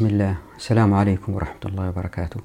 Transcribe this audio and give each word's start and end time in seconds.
بسم 0.00 0.08
الله. 0.08 0.36
السلام 0.56 0.94
عليكم 0.94 1.34
ورحمة 1.34 1.60
الله 1.66 1.88
وبركاته. 1.88 2.40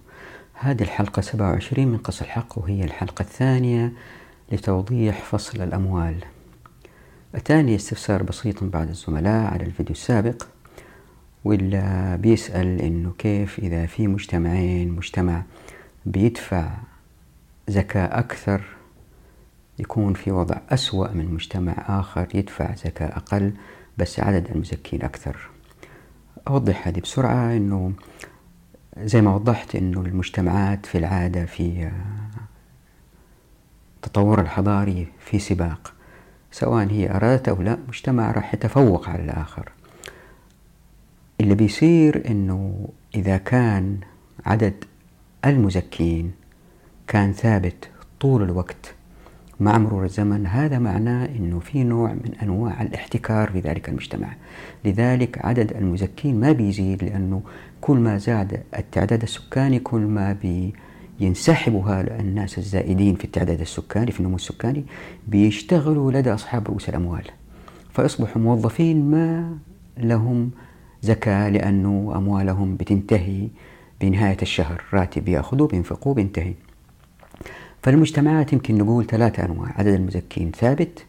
هذه 0.54 0.81
الحلقة 0.81 1.21
27 1.21 1.87
من 1.87 1.97
قص 1.97 2.21
الحق 2.21 2.59
وهي 2.59 2.83
الحلقة 2.83 3.21
الثانية 3.21 3.93
لتوضيح 4.51 5.24
فصل 5.24 5.62
الأموال. 5.62 6.15
أتاني 7.36 7.76
استفسار 7.76 8.23
بسيط 8.23 8.63
بعض 8.63 8.88
الزملاء 8.88 9.54
على 9.54 9.63
الفيديو 9.63 9.91
السابق 9.91 10.44
واللي 11.44 12.18
بيسأل 12.21 12.81
إنه 12.81 13.14
كيف 13.18 13.60
إذا 13.60 13.86
في 13.86 14.08
مجتمعين 14.08 14.92
مجتمع 14.92 15.44
بيدفع 16.06 16.70
زكاة 17.68 18.20
أكثر 18.20 18.62
يكون 19.80 20.14
في 20.14 20.32
وضع 20.32 20.58
أسوأ 20.70 21.12
من 21.14 21.34
مجتمع 21.34 21.74
آخر 21.88 22.28
يدفع 22.34 22.76
زكاة 22.76 23.18
أقل 23.18 23.54
بس 23.98 24.20
عدد 24.20 24.52
المزكين 24.52 25.02
أكثر. 25.02 25.55
أوضح 26.48 26.88
هذه 26.88 27.00
بسرعة 27.00 27.57
أنه 27.57 27.93
زي 28.98 29.22
ما 29.22 29.35
وضحت 29.35 29.76
أنه 29.76 30.02
المجتمعات 30.02 30.85
في 30.85 30.98
العادة 30.98 31.45
في 31.45 31.91
تطور 34.02 34.41
الحضاري 34.41 35.08
في 35.20 35.40
سباق 35.40 35.94
سواء 36.52 36.88
هي 36.91 37.12
أرادت 37.12 37.49
أو 37.49 37.62
لا 37.62 37.77
مجتمع 37.88 38.31
راح 38.31 38.54
يتفوق 38.54 39.09
على 39.09 39.23
الآخر. 39.23 39.71
اللي 41.41 41.55
بيصير 41.55 42.31
أنه 42.31 42.90
إذا 43.16 43.38
كان 43.38 43.99
عدد 44.46 44.84
المزكين 45.46 46.32
كان 47.07 47.34
ثابت 47.34 47.90
طول 48.20 48.43
الوقت 48.43 48.95
مع 49.59 49.77
مرور 49.77 50.04
الزمن. 50.05 50.48
هذا 50.48 50.80
معناه 50.80 51.26
أنه 51.26 51.59
في 51.59 51.84
نوع 51.84 52.13
من 52.13 52.32
أنواع 52.44 52.82
الاحتكار 52.82 53.52
في 53.52 53.59
ذلك 53.59 53.90
المجتمع. 53.90 54.36
لذلك 54.86 55.46
عدد 55.46 55.72
المزكين 55.72 56.40
ما 56.40 56.52
بيزيد 56.52 57.04
لأنه 57.04 57.41
كل 57.82 57.98
ما 57.98 58.18
زاد 58.18 58.63
التعداد 58.77 59.22
السكاني 59.22 59.80
كل 59.80 60.02
ما 60.02 60.38
بينسحبوا 61.20 62.02
الناس 62.02 62.57
الزائدين 62.57 63.16
في 63.16 63.26
التعداد 63.26 63.62
السكاني 63.62 64.11
في 64.11 64.19
النمو 64.19 64.35
السكاني 64.35 64.85
بيشتغلوا 65.27 66.11
لدى 66.11 66.33
أصحاب 66.33 66.67
رؤوس 66.67 66.89
الأموال. 66.89 67.23
فيصبحوا 67.94 68.41
موظفين 68.41 69.11
ما 69.11 69.57
لهم 69.97 70.51
زكاة 71.01 71.49
لأنه 71.49 72.13
أموالهم 72.16 72.75
بتنتهي 72.75 73.47
بنهاية 74.01 74.38
الشهر. 74.41 74.83
راتب 74.94 75.29
يأخذوه 75.29 75.67
بينفقوه 75.67 76.13
بينتهي. 76.13 76.53
فالمجتمعات 77.86 78.53
يمكن 78.53 78.78
نقول 78.78 79.05
ثلاثة 79.05 79.45
أنواع. 79.45 79.73
عدد 79.78 79.94
المزكين 79.94 80.52
ثابت 80.52 81.05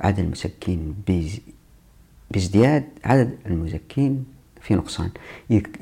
عدد 0.00 0.18
المزكين 0.18 0.94
بازدياد 2.30 2.84
عدد 3.04 3.36
المزكين 3.46 4.24
في 4.60 4.74
نقصان. 4.74 5.10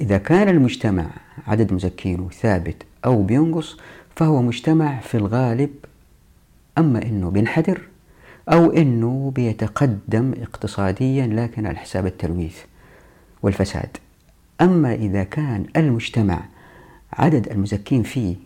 إذا 0.01 0.19
كان 0.19 0.49
المجتمع 0.49 1.07
عدد 1.47 1.73
مزكينه 1.73 2.29
ثابت 2.29 2.77
أو 3.05 3.23
بينقص 3.23 3.77
فهو 4.17 4.43
مجتمع 4.43 5.01
في 5.01 5.17
الغالب 5.17 5.71
أما 6.79 7.03
أنه 7.03 7.31
بينحدر 7.31 7.81
أو 8.49 8.71
أنه 8.71 9.33
بيتقدم 9.35 10.35
اقتصاديا 10.43 11.27
لكن 11.27 11.67
على 11.67 11.79
حساب 11.79 12.07
التلويث 12.07 12.59
والفساد. 13.43 13.97
أما 14.61 14.95
إذا 14.95 15.25
كان 15.25 15.67
المجتمع 15.77 16.45
عدد 17.13 17.49
المزكين 17.49 18.03
فيه 18.03 18.44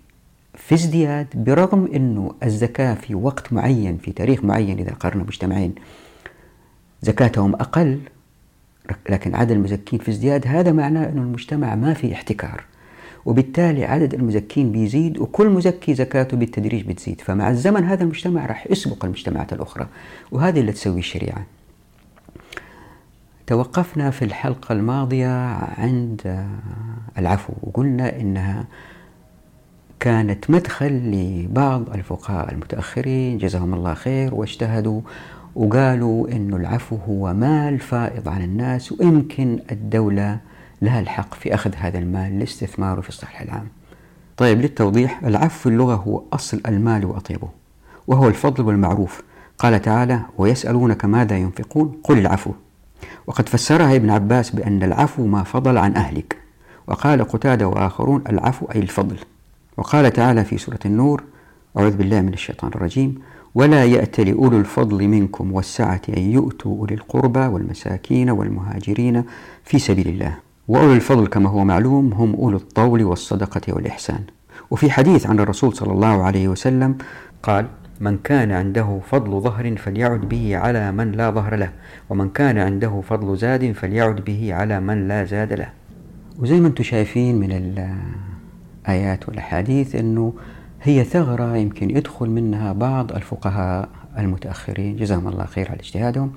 في 0.59 0.75
ازدياد 0.75 1.27
برغم 1.35 1.89
أنه 1.95 2.35
الزكاة 2.43 2.95
في 2.95 3.15
وقت 3.15 3.53
معين 3.53 3.97
في 3.97 4.13
تاريخ 4.13 4.45
معين 4.45 4.79
إذا 4.79 4.93
قارنا 4.93 5.25
مجتمعين 5.25 5.75
زكاتهم 7.03 7.55
أقل 7.55 8.01
لكن 9.09 9.35
عدد 9.35 9.51
المزكين 9.51 9.99
في 9.99 10.11
ازدياد 10.11 10.47
هذا 10.47 10.73
معناه 10.73 11.09
أن 11.09 11.19
المجتمع 11.19 11.75
ما 11.75 11.95
في 11.95 12.13
احتكار. 12.13 12.65
وبالتالي 13.25 13.85
عدد 13.85 14.15
المزكين 14.15 14.73
بيزيد 14.73 15.19
وكل 15.19 15.49
مزكي 15.49 15.95
زكاته 15.95 16.37
بالتدريج 16.37 16.87
بتزيد. 16.87 17.21
فمع 17.21 17.51
الزمن 17.51 17.85
هذا 17.85 18.03
المجتمع 18.03 18.47
راح 18.47 18.67
يسبق 18.71 19.05
المجتمعات 19.05 19.53
الأخرى 19.53 19.87
وهذه 20.31 20.61
اللي 20.61 20.73
تسوي 20.73 20.99
الشريعة. 20.99 21.47
توقفنا 23.47 24.11
في 24.11 24.25
الحلقة 24.25 24.73
الماضية 24.73 25.29
عند 25.79 26.47
العفو 27.19 27.53
وقلنا 27.63 28.21
إنها 28.21 28.65
كانت 30.01 30.51
مدخل 30.51 30.93
لبعض 30.93 31.91
الفقهاء 31.95 32.53
المتأخرين 32.53 33.39
جزاهم 33.39 33.75
الله 33.75 33.95
خير 33.95 34.35
واجتهدوا 34.35 35.01
وقالوا 35.55 36.29
أن 36.29 36.55
العفو 36.55 36.97
هو 36.97 37.35
مال 37.35 37.79
فائض 37.79 38.29
عن 38.29 38.43
الناس 38.43 38.93
ويمكن 38.93 39.59
الدولة 39.73 40.39
لها 40.83 41.01
الحق 41.01 41.35
في 41.35 41.55
أخذ 41.55 41.75
هذا 41.77 41.99
المال 41.99 42.39
لاستثماره 42.39 43.01
في 43.01 43.09
الصحة 43.09 43.45
العام. 43.45 43.69
طيب 44.37 44.61
للتوضيح 44.61 45.25
العفو 45.25 45.59
في 45.59 45.67
اللغة 45.69 45.95
هو 45.95 46.23
أصل 46.33 46.61
المال 46.67 47.05
وأطيبه 47.05 47.49
وهو 48.07 48.29
الفضل 48.29 48.65
والمعروف. 48.65 49.23
قال 49.59 49.83
تعالى 49.83 50.21
ويسألونك 50.39 51.05
ماذا 51.05 51.37
ينفقون؟ 51.37 52.01
قل 52.05 52.19
العفو. 52.19 52.53
وقد 53.27 53.49
فسرها 53.49 53.97
ابن 53.97 54.11
عباس 54.11 54.51
بأن 54.51 54.83
العفو 54.83 55.27
ما 55.27 55.43
فضل 55.43 55.79
عن 55.79 55.97
أهلك. 55.97 56.37
وقال 56.87 57.25
قتادة 57.25 57.69
وآخرون 57.69 58.25
العفو 58.29 58.67
أي 58.67 58.81
الفضل. 58.81 59.17
وقال 59.79 60.13
تعالى 60.13 60.45
في 60.45 60.59
سورة 60.59 60.79
النور 60.87 61.23
أعوذ 61.79 61.97
بالله 61.97 62.21
من 62.21 62.33
الشيطان 62.33 62.71
الرجيم 62.75 63.15
ولا 63.55 63.85
يأت 63.85 64.21
لأولو 64.21 64.59
الفضل 64.59 65.09
منكم 65.09 65.53
والسعة 65.53 66.01
أن 66.17 66.23
يؤتوا 66.23 66.79
أولي 66.79 66.95
القربى 66.95 67.39
والمساكين 67.39 68.31
والمهاجرين 68.31 69.25
في 69.65 69.79
سبيل 69.79 70.09
الله. 70.09 70.35
وأولو 70.69 70.93
الفضل 70.93 71.27
كما 71.27 71.51
هو 71.51 71.65
معلوم 71.65 72.13
هم 72.13 72.35
أولو 72.35 72.57
الطول 72.57 73.05
والصدقة 73.05 73.61
والإحسان. 73.75 74.21
وفي 74.71 74.91
حديث 74.91 75.27
عن 75.27 75.41
الرسول 75.41 75.77
صلى 75.77 75.93
الله 75.93 76.23
عليه 76.23 76.49
وسلم 76.49 76.99
قال 77.43 77.67
من 78.01 78.19
كان 78.19 78.53
عنده 78.53 79.01
فضل 79.11 79.41
ظهر 79.41 79.77
فليعد 79.77 80.21
به 80.21 80.57
على 80.57 80.93
من 80.93 81.13
لا 81.13 81.31
ظهر 81.31 81.57
له 81.57 81.71
ومن 82.11 82.29
كان 82.29 82.59
عنده 82.59 83.01
فضل 83.09 83.37
زاد 83.37 83.73
فليعد 83.73 84.25
به 84.25 84.55
على 84.55 84.81
من 84.81 85.09
لا 85.09 85.25
زاد 85.25 85.53
له. 85.53 85.71
وزي 86.39 86.61
ما 86.61 86.69
أنتم 86.69 86.85
شايفين 86.85 87.41
من 87.41 87.53
الآيات 88.89 89.29
والأحاديث 89.29 89.95
أنه 89.95 90.33
هي 90.83 91.05
ثغرة 91.05 91.57
يمكن 91.57 91.91
يدخل 91.91 92.31
منها 92.31 92.73
بعض 92.73 93.13
الفقهاء 93.13 93.89
المتأخرين. 94.19 94.97
جزاهم 94.97 95.29
الله 95.29 95.45
خير 95.45 95.69
على 95.69 95.81
اجتهادهم. 95.81 96.33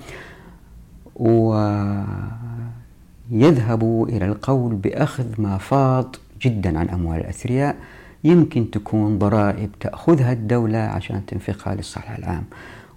ويذهبوا 3.32 4.08
إلى 4.08 4.26
القول 4.26 4.76
بأخذ 4.76 5.26
ما 5.42 5.58
فاض 5.58 6.16
جدا 6.42 6.80
عن 6.80 6.90
أموال 6.90 7.20
الأثرياء. 7.20 7.76
يمكن 8.24 8.72
تكون 8.72 9.20
ضرائب 9.20 9.70
تأخذها 9.80 10.34
الدولة 10.34 10.78
عشان 10.78 11.26
تنفقها 11.26 11.76
للصالح 11.76 12.18
العام 12.18 12.44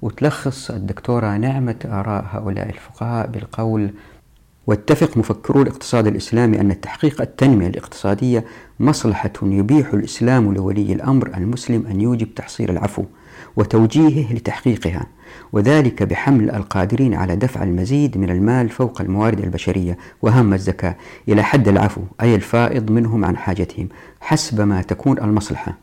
وتلخص 0.03 0.71
الدكتورة 0.71 1.37
نعمة 1.37 1.77
آراء 1.85 2.25
هؤلاء 2.31 2.69
الفقهاء 2.69 3.27
بالقول 3.27 3.91
واتفق 4.67 5.17
مفكرو 5.17 5.63
الاقتصاد 5.63 6.07
الإسلامي 6.07 6.61
أن 6.61 6.81
تحقيق 6.81 7.21
التنمية 7.21 7.67
الاقتصادية 7.67 8.45
مصلحة 8.81 9.33
يبيح 9.43 9.93
الإسلام 9.95 10.55
لولي 10.55 10.93
الأمر 10.93 11.31
المسلم 11.37 11.87
أن 11.87 12.01
يوجب 12.01 12.35
تحصيل 12.35 12.71
العفو 12.71 13.05
وتوجيهه 13.57 14.33
لتحقيقها 14.33 15.07
وذلك 15.53 16.03
بحمل 16.03 16.51
القادرين 16.51 17.15
على 17.15 17.37
دفع 17.37 17.63
المزيد 17.63 18.19
من 18.19 18.31
المال 18.31 18.69
فوق 18.69 19.01
الموارد 19.01 19.41
البشرية 19.41 19.99
وهم 20.23 20.55
الزكاة 20.55 20.97
إلى 21.29 21.43
حد 21.43 21.69
العفو 21.69 22.01
أي 22.21 22.35
الفائض 22.35 22.91
منهم 22.91 23.25
عن 23.25 23.37
حاجتهم 23.37 23.89
حسب 24.21 24.61
ما 24.61 24.83
تكون 24.83 25.19
المصلحة. 25.19 25.75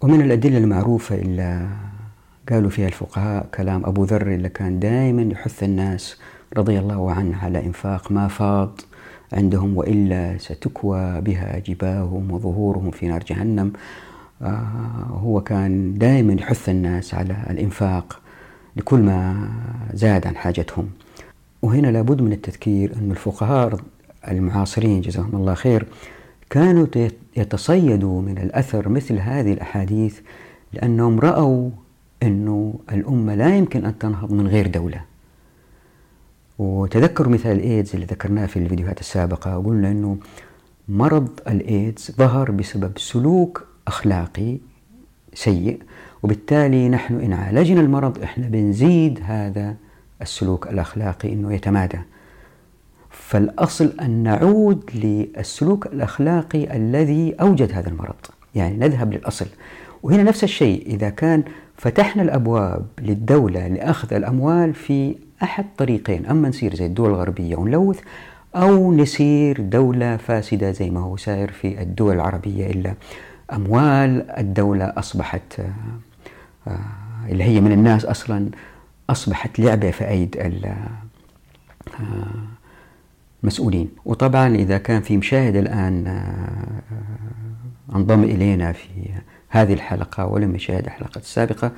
ومن 0.00 0.20
الأدلة 0.22 0.58
المعروفة 0.58 1.14
اللي 1.14 1.68
قالوا 2.50 2.70
فيها 2.70 2.86
الفقهاء 2.86 3.46
كلام 3.54 3.86
أبو 3.86 4.04
ذر 4.04 4.26
اللي 4.26 4.48
كان 4.48 4.78
دائما 4.80 5.22
يحث 5.22 5.62
الناس 5.62 6.16
رضي 6.58 6.78
الله 6.78 7.12
عنه 7.12 7.44
على 7.44 7.66
إنفاق 7.66 8.12
ما 8.12 8.28
فاض 8.28 8.80
عندهم 9.32 9.76
وإلا 9.76 10.38
ستكوى 10.38 11.20
بها 11.20 11.58
جباههم 11.58 12.32
وظهورهم 12.32 12.90
في 12.90 13.08
نار 13.08 13.22
جهنم. 13.22 13.72
آه 14.42 14.66
هو 15.10 15.40
كان 15.40 15.98
دائما 15.98 16.32
يحث 16.32 16.68
الناس 16.68 17.14
على 17.14 17.36
الإنفاق 17.50 18.20
لكل 18.76 19.00
ما 19.00 19.48
زاد 19.94 20.26
عن 20.26 20.36
حاجتهم. 20.36 20.88
وهنا 21.62 21.86
لابد 21.86 22.22
من 22.22 22.32
التذكير 22.32 22.92
أن 22.96 23.10
الفقهاء 23.10 23.80
المعاصرين 24.28 25.00
جزاهم 25.00 25.36
الله 25.36 25.54
خير 25.54 25.86
كانوا 26.50 26.86
يتصيدوا 27.36 28.22
من 28.22 28.38
الأثر 28.38 28.88
مثل 28.88 29.18
هذه 29.18 29.52
الأحاديث 29.52 30.20
لأنهم 30.72 31.20
رأوا 31.20 31.70
أنه 32.22 32.74
الأمة 32.92 33.34
لا 33.34 33.56
يمكن 33.56 33.84
أن 33.84 33.98
تنهض 33.98 34.32
من 34.32 34.46
غير 34.46 34.66
دولة. 34.66 35.15
وتذكروا 36.58 37.32
مثال 37.32 37.52
الإيدز 37.52 37.94
اللي 37.94 38.06
ذكرناه 38.06 38.46
في 38.46 38.58
الفيديوهات 38.58 39.00
السابقة. 39.00 39.58
وقلنا 39.58 39.90
أنه 39.90 40.16
مرض 40.88 41.28
الإيدز 41.48 42.12
ظهر 42.18 42.50
بسبب 42.50 42.98
سلوك 42.98 43.66
أخلاقي 43.86 44.58
سيء 45.34 45.82
وبالتالي 46.22 46.88
نحن 46.88 47.20
إن 47.20 47.32
عالجنا 47.32 47.80
المرض 47.80 48.22
إحنا 48.22 48.48
بنزيد 48.48 49.20
هذا 49.22 49.76
السلوك 50.22 50.66
الأخلاقي 50.66 51.32
أنه 51.32 51.54
يتمادى. 51.54 51.98
فالأصل 53.10 53.92
أن 54.00 54.10
نعود 54.10 54.90
للسلوك 54.94 55.86
الأخلاقي 55.86 56.76
الذي 56.76 57.34
أوجد 57.40 57.72
هذا 57.72 57.88
المرض. 57.88 58.14
يعني 58.54 58.76
نذهب 58.76 59.12
للأصل. 59.12 59.46
وهنا 60.02 60.22
نفس 60.22 60.44
الشيء. 60.44 60.86
إذا 60.86 61.10
كان 61.10 61.42
فتحنا 61.76 62.22
الأبواب 62.22 62.86
للدولة 63.00 63.68
لأخذ 63.68 64.14
الأموال 64.14 64.74
في 64.74 65.16
أحد 65.42 65.64
طريقين 65.78 66.26
أما 66.26 66.48
نصير 66.48 66.74
زي 66.74 66.86
الدول 66.86 67.10
الغربية 67.10 67.56
ونلوث 67.56 68.00
أو 68.56 68.92
نسير 68.92 69.60
دولة 69.60 70.16
فاسدة 70.16 70.72
زي 70.72 70.90
ما 70.90 71.00
هو 71.00 71.16
سائر 71.16 71.52
في 71.52 71.82
الدول 71.82 72.14
العربية 72.14 72.66
إلا 72.66 72.94
أموال 73.52 74.30
الدولة 74.30 74.92
أصبحت 74.96 75.60
آه، 75.60 75.72
آه، 76.70 76.78
اللي 77.28 77.44
هي 77.44 77.60
من 77.60 77.72
الناس 77.72 78.04
أصلا 78.04 78.48
أصبحت 79.10 79.58
لعبة 79.60 79.90
في 79.90 80.08
أيد 80.08 80.62
المسؤولين 83.42 83.88
آه، 83.96 84.00
وطبعا 84.04 84.54
إذا 84.54 84.78
كان 84.78 85.02
في 85.02 85.16
مشاهد 85.16 85.56
الآن 85.56 86.22
انضم 87.94 88.24
إلينا 88.24 88.72
في 88.72 88.88
هذه 89.48 89.72
الحلقة 89.72 90.26
ولم 90.26 90.54
يشاهد 90.54 90.84
الحلقة 90.84 91.18
السابقة 91.18 91.72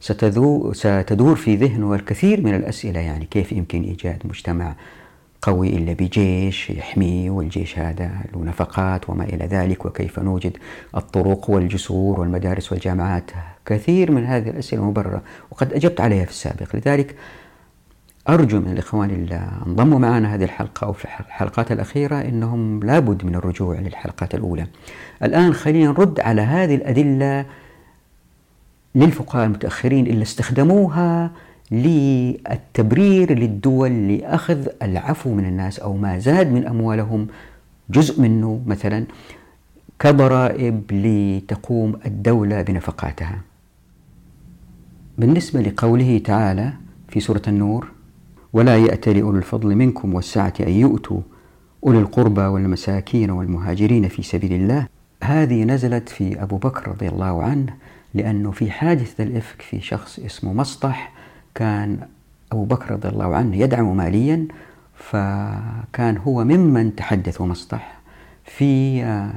ستدور 0.00 1.36
في 1.36 1.56
ذهنه 1.56 1.94
الكثير 1.94 2.40
من 2.40 2.54
الأسئلة 2.54 3.00
يعني 3.00 3.24
كيف 3.24 3.52
يمكن 3.52 3.82
إيجاد 3.82 4.22
مجتمع 4.24 4.74
قوي 5.42 5.68
إلا 5.68 5.92
بجيش 5.92 6.70
يحميه 6.70 7.30
والجيش 7.30 7.78
هذا 7.78 8.10
له 8.34 8.44
نفقات 8.44 9.10
وما 9.10 9.24
إلى 9.24 9.46
ذلك 9.46 9.84
وكيف 9.84 10.18
نوجد 10.18 10.56
الطرق 10.96 11.50
والجسور 11.50 12.20
والمدارس 12.20 12.72
والجامعات. 12.72 13.30
كثير 13.66 14.12
من 14.12 14.24
هذه 14.24 14.50
الأسئلة 14.50 14.84
مبررة 14.84 15.22
وقد 15.50 15.72
أجبت 15.72 16.00
عليها 16.00 16.24
في 16.24 16.30
السابق. 16.30 16.76
لذلك 16.76 17.14
أرجو 18.28 18.60
من 18.60 18.72
الإخوان 18.72 19.10
اللي 19.10 19.50
انضموا 19.66 19.98
معنا 19.98 20.34
هذه 20.34 20.44
الحلقة 20.44 20.84
أو 20.84 20.92
في 20.92 21.04
الحلقات 21.04 21.72
الأخيرة 21.72 22.20
أنهم 22.20 22.80
لابد 22.82 23.24
من 23.24 23.34
الرجوع 23.34 23.78
للحلقات 23.78 24.34
الأولى. 24.34 24.66
الآن 25.22 25.54
خلينا 25.54 25.90
نرد 25.90 26.20
على 26.20 26.42
هذه 26.42 26.74
الأدلة 26.74 27.46
للفقهاء 28.94 29.46
المتأخرين 29.46 30.06
اللي 30.06 30.22
استخدموها 30.22 31.30
للتبرير 31.70 33.38
للدول 33.38 34.08
لأخذ 34.08 34.66
العفو 34.82 35.34
من 35.34 35.44
الناس 35.44 35.78
أو 35.78 35.96
ما 35.96 36.18
زاد 36.18 36.52
من 36.52 36.66
أموالهم 36.66 37.26
جزء 37.90 38.20
منه 38.20 38.62
مثلا 38.66 39.04
كضرائب 39.98 40.92
لتقوم 40.92 41.96
الدولة 42.06 42.62
بنفقاتها. 42.62 43.40
بالنسبة 45.18 45.60
لقوله 45.60 46.18
تعالى 46.18 46.72
في 47.08 47.20
سورة 47.20 47.42
النور 47.48 47.88
ولا 48.52 48.76
يأتل 48.76 49.20
أولو 49.20 49.38
الفضل 49.38 49.74
منكم 49.74 50.14
والسعة 50.14 50.54
أن 50.60 50.72
يؤتوا 50.72 51.20
أولي 51.86 51.98
القربى 51.98 52.40
والمساكين 52.40 53.30
والمهاجرين 53.30 54.08
في 54.08 54.22
سبيل 54.22 54.52
الله. 54.52 54.86
هذه 55.22 55.64
نزلت 55.64 56.08
في 56.08 56.42
أبو 56.42 56.56
بكر 56.56 56.88
رضي 56.88 57.08
الله 57.08 57.42
عنه 57.42 57.74
لأنه 58.14 58.50
في 58.50 58.70
حادث 58.70 59.20
الإفك 59.20 59.62
في 59.62 59.80
شخص 59.80 60.18
اسمه 60.18 60.52
مسطح 60.52 61.12
كان 61.54 61.98
أبو 62.52 62.64
بكر 62.64 62.90
رضي 62.90 63.08
الله 63.08 63.36
عنه 63.36 63.56
يدعم 63.56 63.96
ماليا 63.96 64.46
فكان 64.94 66.16
هو 66.16 66.44
ممن 66.44 66.96
تحدث 66.96 67.40
ومصطح 67.40 67.98
في 68.44 69.02
آه، 69.04 69.32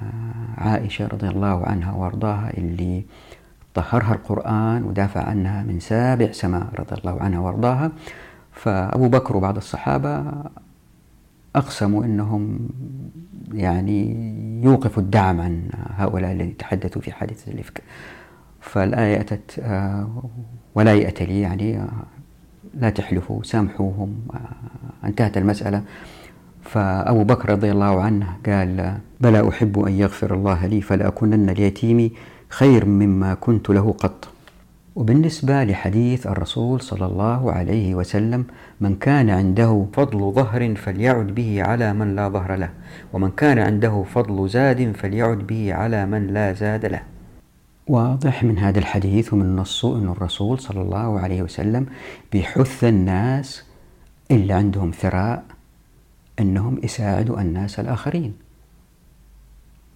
عائشة 0.57 1.07
رضي 1.07 1.27
الله 1.27 1.65
عنها 1.65 1.93
وأرضاها 1.93 2.57
اللي 2.57 3.03
طهرها 3.73 4.13
القرآن 4.13 4.83
ودافع 4.83 5.23
عنها 5.23 5.63
من 5.63 5.79
سابع 5.79 6.31
سماء 6.31 6.67
رضي 6.79 6.95
الله 6.95 7.21
عنها 7.21 7.39
وأرضاها. 7.39 7.91
فأبو 8.51 9.09
بكر 9.09 9.37
وبعض 9.37 9.57
الصحابة 9.57 10.23
أقسموا 11.55 12.05
أنهم 12.05 12.69
يعني 13.53 14.15
يوقفوا 14.63 15.03
الدعم 15.03 15.41
عن 15.41 15.69
هؤلاء 15.97 16.31
الذين 16.31 16.57
تحدثوا 16.57 17.01
في 17.01 17.11
حادثة 17.11 17.51
الإفك. 17.51 17.83
فالآية 18.61 19.21
أتت 19.21 19.59
آه، 19.59 20.23
ولا 20.75 20.93
يأتي 20.93 21.25
لي 21.25 21.41
يعني 21.41 21.77
آه، 21.77 21.89
لا 22.73 22.89
تحلفوا 22.89 23.43
سامحوهم 23.43 24.15
آه، 24.33 25.07
انتهت 25.07 25.37
المسألة. 25.37 25.83
فأبو 26.61 27.23
بكر 27.23 27.49
رضي 27.49 27.71
الله 27.71 28.01
عنه 28.01 28.37
قال 28.45 28.97
بلى 29.21 29.49
أحب 29.49 29.79
أن 29.79 29.93
يغفر 29.93 30.33
الله 30.33 30.65
لي 30.65 30.81
فلأكونن 30.81 31.49
ليتيمي 31.49 32.11
خير 32.49 32.85
مما 32.85 33.33
كنت 33.33 33.69
له 33.69 33.91
قط. 33.91 34.27
وبالنسبة 34.95 35.63
لحديث 35.63 36.27
الرسول 36.27 36.81
صلى 36.81 37.05
الله 37.05 37.51
عليه 37.51 37.95
وسلم 37.95 38.45
من 38.81 38.95
كان 38.95 39.29
عنده 39.29 39.85
فضل 39.93 40.31
ظهر 40.31 40.75
فليعد 40.75 41.27
به 41.27 41.63
على 41.63 41.93
من 41.93 42.15
لا 42.15 42.29
ظهر 42.29 42.55
له 42.55 42.69
ومن 43.13 43.31
كان 43.31 43.59
عنده 43.59 44.03
فضل 44.03 44.49
زاد 44.49 44.91
فليعد 44.91 45.37
به 45.37 45.73
على 45.73 46.05
من 46.05 46.27
لا 46.27 46.53
زاد 46.53 46.85
له. 46.85 47.01
واضح 47.91 48.43
من 48.43 48.57
هذا 48.57 48.79
الحديث 48.79 49.33
ومن 49.33 49.55
نصه 49.55 49.97
أن 49.97 50.09
الرسول 50.09 50.59
صلى 50.59 50.81
الله 50.81 51.19
عليه 51.19 51.41
وسلم 51.41 51.85
بيحث 52.31 52.83
الناس 52.83 53.63
اللي 54.31 54.53
عندهم 54.53 54.91
ثراء 54.91 55.43
أنهم 56.39 56.79
يساعدوا 56.83 57.41
الناس 57.41 57.79
الآخرين. 57.79 58.33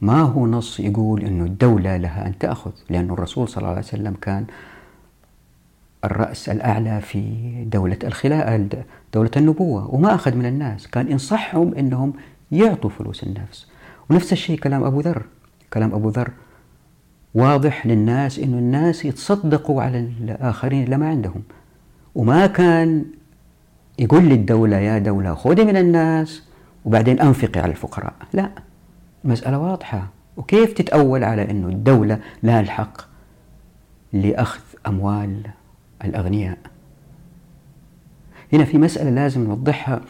ما 0.01 0.21
هو 0.21 0.47
نص 0.47 0.79
يقول 0.79 1.21
أن 1.23 1.41
الدولة 1.41 1.97
لها 1.97 2.27
أن 2.27 2.37
تأخذ؟ 2.37 2.71
لأن 2.89 3.09
الرسول 3.11 3.49
صلى 3.49 3.57
الله 3.57 3.69
عليه 3.69 3.79
وسلم 3.79 4.13
كان 4.21 4.45
الرأس 6.05 6.49
الأعلى 6.49 7.01
في 7.01 7.23
دولة 7.71 7.99
الخلاء 8.03 8.69
دولة 9.13 9.31
النبوة 9.37 9.95
وما 9.95 10.15
أخذ 10.15 10.35
من 10.35 10.45
الناس. 10.45 10.87
كان 10.87 11.11
ينصحهم 11.11 11.73
أنهم 11.75 12.13
يعطوا 12.51 12.89
فلوس 12.89 13.23
النفس. 13.23 13.67
ونفس 14.09 14.33
الشيء 14.33 14.59
كلام 14.59 14.83
أبو 14.83 14.99
ذر. 14.99 15.25
كلام 15.73 15.93
أبو 15.93 16.09
ذر 16.09 16.31
واضح 17.35 17.85
للناس 17.85 18.39
أن 18.39 18.53
الناس 18.53 19.05
يتصدقوا 19.05 19.81
على 19.83 19.99
الآخرين 19.99 20.83
اللي 20.83 20.97
ما 20.97 21.09
عندهم. 21.09 21.43
وما 22.15 22.47
كان 22.47 23.05
يقول 23.99 24.23
للدولة 24.23 24.77
يا 24.77 24.97
دولة 24.99 25.35
خذي 25.35 25.65
من 25.65 25.77
الناس 25.77 26.43
وبعدين 26.85 27.19
أنفقي 27.19 27.59
على 27.59 27.71
الفقراء. 27.71 28.13
لا 28.33 28.49
مسألة 29.23 29.59
واضحة. 29.59 30.07
وكيف 30.37 30.73
تتأول 30.73 31.23
على 31.23 31.51
أنه 31.51 31.67
الدولة 31.67 32.19
لها 32.43 32.59
الحق 32.59 33.01
لأخذ 34.13 34.61
أموال 34.87 35.41
الأغنياء؟ 36.03 36.57
هنا 38.53 38.65
في 38.65 38.77
مسألة 38.77 39.09
لازم 39.09 39.43
نوضحها. 39.43 40.01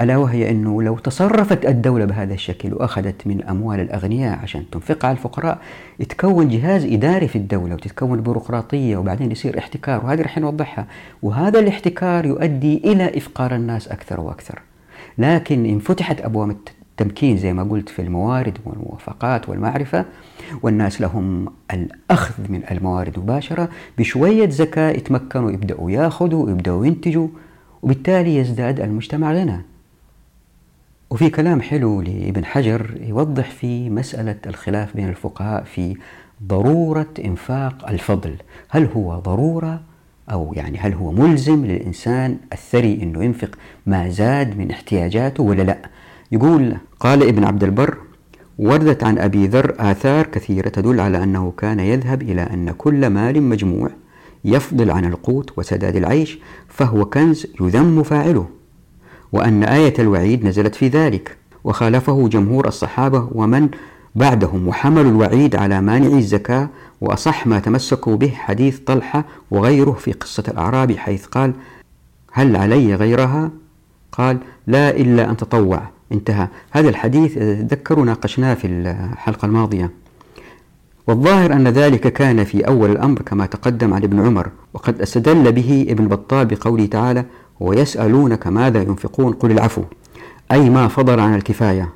ألا 0.00 0.16
وهي 0.16 0.50
أنه 0.50 0.82
لو 0.82 0.98
تصرفت 0.98 1.66
الدولة 1.66 2.04
بهذا 2.04 2.34
الشكل 2.34 2.74
وأخذت 2.74 3.26
من 3.26 3.44
أموال 3.44 3.80
الأغنياء 3.80 4.38
عشان 4.38 4.64
تنفقها 4.72 5.08
على 5.08 5.16
الفقراء 5.16 5.58
يتكون 6.00 6.48
جهاز 6.48 6.84
إداري 6.84 7.28
في 7.28 7.36
الدولة 7.36 7.74
وتتكون 7.74 8.20
بيروقراطية 8.20 8.96
وبعدين 8.96 9.32
يصير 9.32 9.58
احتكار 9.58 10.04
وهذه 10.04 10.22
رح 10.22 10.38
نوضحها. 10.38 10.86
وهذا 11.22 11.58
الاحتكار 11.58 12.26
يؤدي 12.26 12.76
إلى 12.92 13.18
إفقار 13.18 13.54
الناس 13.54 13.88
أكثر 13.88 14.20
وأكثر. 14.20 14.62
لكن 15.18 15.66
إن 15.66 15.78
فتحت 15.78 16.20
أبواب 16.20 16.56
التمكين 17.00 17.36
زي 17.36 17.52
ما 17.52 17.62
قلت 17.62 17.88
في 17.88 18.02
الموارد 18.02 18.58
والموافقات 18.64 19.48
والمعرفة 19.48 20.04
والناس 20.62 21.00
لهم 21.00 21.48
الأخذ 21.72 22.34
من 22.48 22.62
الموارد 22.70 23.18
مباشرة 23.18 23.68
بشوية 23.98 24.48
ذكاء 24.52 24.96
يتمكنوا 24.96 25.50
يبدأوا 25.50 25.90
ياخذوا 25.90 26.44
ويبدأوا 26.46 26.86
ينتجوا 26.86 27.28
وبالتالي 27.82 28.36
يزداد 28.36 28.80
المجتمع 28.80 29.32
غنى 29.32 29.75
وفي 31.10 31.30
كلام 31.30 31.60
حلو 31.60 32.00
لابن 32.00 32.44
حجر 32.44 32.98
يوضح 33.00 33.50
في 33.50 33.90
مسألة 33.90 34.36
الخلاف 34.46 34.96
بين 34.96 35.08
الفقهاء 35.08 35.64
في 35.64 35.96
ضرورة 36.46 37.06
إنفاق 37.24 37.88
الفضل. 37.88 38.34
هل 38.68 38.88
هو 38.96 39.18
ضرورة 39.18 39.80
أو 40.30 40.52
يعني 40.56 40.78
هل 40.78 40.94
هو 40.94 41.12
ملزم 41.12 41.64
للإنسان 41.66 42.38
الثري 42.52 43.02
أنه 43.02 43.24
ينفق 43.24 43.50
ما 43.86 44.08
زاد 44.08 44.58
من 44.58 44.70
احتياجاته 44.70 45.42
ولا 45.42 45.62
لا؟ 45.62 45.78
يقول 46.32 46.76
قال 47.00 47.22
ابن 47.22 47.44
عبد 47.44 47.64
البر 47.64 47.96
وردت 48.58 49.04
عن 49.04 49.18
أبي 49.18 49.46
ذر 49.46 49.74
آثار 49.78 50.26
كثيرة 50.26 50.68
تدل 50.68 51.00
على 51.00 51.22
أنه 51.22 51.52
كان 51.58 51.80
يذهب 51.80 52.22
إلى 52.22 52.42
أن 52.42 52.70
كل 52.70 53.06
مال 53.06 53.42
مجموع 53.42 53.90
يفضل 54.44 54.90
عن 54.90 55.04
القوت 55.04 55.58
وسداد 55.58 55.96
العيش 55.96 56.38
فهو 56.68 57.04
كنز 57.04 57.46
يذم 57.60 58.02
فاعله. 58.02 58.48
وأن 59.36 59.64
آية 59.64 59.94
الوعيد 59.98 60.44
نزلت 60.44 60.74
في 60.74 60.88
ذلك 60.88 61.36
وخالفه 61.64 62.28
جمهور 62.28 62.68
الصحابة 62.68 63.28
ومن 63.32 63.68
بعدهم 64.14 64.68
وحملوا 64.68 65.10
الوعيد 65.10 65.56
على 65.56 65.80
مانع 65.80 66.06
الزكاة 66.06 66.68
وأصح 67.00 67.46
ما 67.46 67.58
تمسكوا 67.58 68.16
به 68.16 68.28
حديث 68.28 68.78
طلحة 68.78 69.24
وغيره 69.50 69.92
في 69.92 70.12
قصة 70.12 70.44
الأعرابي 70.48 70.98
حيث 70.98 71.26
قال 71.26 71.52
هل 72.32 72.56
علي 72.56 72.94
غيرها؟ 72.94 73.50
قال 74.12 74.38
لا 74.66 74.90
إلا 74.90 75.30
أن 75.30 75.36
تطوع. 75.36 75.82
انتهى. 76.12 76.48
هذا 76.70 76.88
الحديث 76.88 77.34
تذكروا 77.34 78.04
ناقشناه 78.04 78.54
في 78.54 78.66
الحلقة 78.66 79.46
الماضية. 79.46 79.90
والظاهر 81.06 81.52
أن 81.52 81.68
ذلك 81.68 82.12
كان 82.12 82.44
في 82.44 82.66
أول 82.68 82.90
الأمر 82.90 83.22
كما 83.22 83.46
تقدم 83.46 83.94
عن 83.94 84.02
ابن 84.02 84.26
عمر 84.26 84.48
وقد 84.74 85.00
استدل 85.00 85.52
به 85.52 85.86
ابن 85.88 86.08
بطال 86.08 86.46
بقوله 86.46 86.86
تعالى 86.86 87.24
ويسألونك 87.60 88.46
ماذا 88.46 88.82
ينفقون 88.82 89.32
قل 89.32 89.50
العفو 89.50 89.82
أي 90.52 90.70
ما 90.70 90.88
فضل 90.88 91.20
عن 91.20 91.34
الكفاية. 91.34 91.88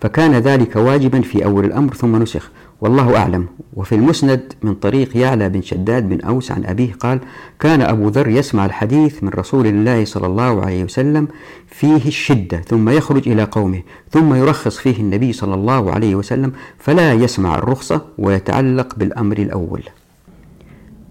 فكان 0.00 0.34
ذلك 0.34 0.76
واجبا 0.76 1.20
في 1.20 1.44
أول 1.44 1.64
الأمر 1.64 1.94
ثم 1.94 2.16
نسخ. 2.16 2.50
والله 2.80 3.16
أعلم. 3.16 3.46
وفي 3.74 3.94
المسند 3.94 4.52
من 4.62 4.74
طريق 4.74 5.16
يعلى 5.16 5.48
بن 5.48 5.62
شداد 5.62 6.08
بن 6.08 6.20
أوس 6.20 6.52
عن 6.52 6.64
أبيه 6.64 6.92
قال 6.92 7.20
كان 7.60 7.82
أبو 7.82 8.08
ذر 8.08 8.28
يسمع 8.28 8.66
الحديث 8.66 9.24
من 9.24 9.28
رسول 9.28 9.66
الله 9.66 10.04
صلى 10.04 10.26
الله 10.26 10.64
عليه 10.64 10.84
وسلم 10.84 11.28
فيه 11.66 12.06
الشدة 12.06 12.60
ثم 12.60 12.88
يخرج 12.88 13.28
إلى 13.28 13.44
قومه 13.44 13.82
ثم 14.10 14.34
يرخص 14.34 14.78
فيه 14.78 14.96
النبي 14.96 15.32
صلى 15.32 15.54
الله 15.54 15.92
عليه 15.92 16.14
وسلم 16.14 16.52
فلا 16.78 17.12
يسمع 17.12 17.54
الرخصة 17.54 18.06
ويتعلق 18.18 18.94
بالأمر 18.96 19.38
الأول. 19.38 19.82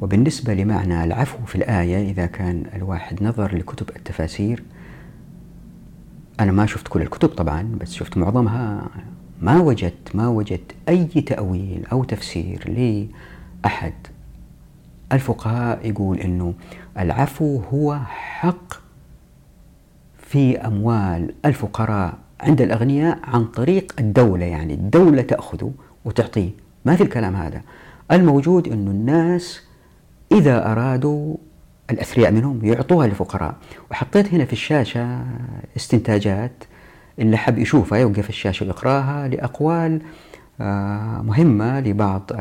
وبالنسبة 0.02 0.54
لمعنى 0.54 1.04
العفو 1.04 1.46
في 1.46 1.56
الآية 1.56 2.12
إذا 2.12 2.26
كان 2.26 2.64
الواحد 2.76 3.24
نظر 3.24 3.56
لكتب 3.56 3.90
التفاسير 3.96 4.64
أنا 6.40 6.52
ما 6.52 6.66
شفت 6.66 6.88
كل 6.88 7.02
الكتب 7.02 7.30
طبعا 7.30 7.78
بس 7.82 7.94
شفت 7.94 8.18
معظمها 8.18 8.90
ما 9.42 9.60
وجدت 9.60 10.16
ما 10.16 10.28
وجدت 10.28 10.76
أي 10.90 11.06
تأويل 11.06 11.86
أو 11.92 12.04
تفسير 12.04 12.70
لأحد. 13.64 13.94
الفقهاء 15.12 15.90
يقول 15.90 16.20
أنه 16.20 16.54
العفو 17.00 17.62
هو 17.74 18.00
حق 18.06 18.74
في 20.18 20.58
أموال 20.58 21.34
الفقراء 21.46 22.18
عند 22.40 22.62
الأغنياء 22.62 23.20
عن 23.24 23.46
طريق 23.46 23.94
الدولة 24.00 24.46
يعني 24.46 24.74
الدولة 24.74 25.22
تأخذه 25.22 25.72
وتعطيه. 26.06 26.50
ما 26.86 26.96
في 26.96 27.04
الكلام 27.04 27.36
هذا. 27.36 27.62
الموجود 28.12 28.68
أنه 28.68 28.92
الناس 28.92 29.62
إذا 30.32 30.72
أرادوا 30.72 31.36
الأثرياء 31.92 32.32
منهم 32.32 32.66
يعطوها 32.66 33.08
للفقراء. 33.08 33.56
وحطيت 33.92 34.34
هنا 34.34 34.46
في 34.46 34.54
الشاشة 34.54 35.26
استنتاجات 35.78 36.64
اللي 37.20 37.38
حب 37.38 37.58
يشوفها 37.58 37.98
يوقف 38.00 38.30
الشاشة 38.30 38.66
ويقرأها 38.66 39.28
لأقوال 39.28 40.02
آه، 40.62 41.22
مهمة 41.22 41.80
لبعض 41.80 42.32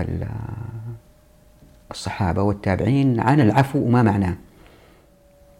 الصحابة 1.91 2.43
والتابعين 2.43 3.21
عن 3.21 3.41
العفو 3.41 3.79
وما 3.79 4.03
معناه. 4.03 4.35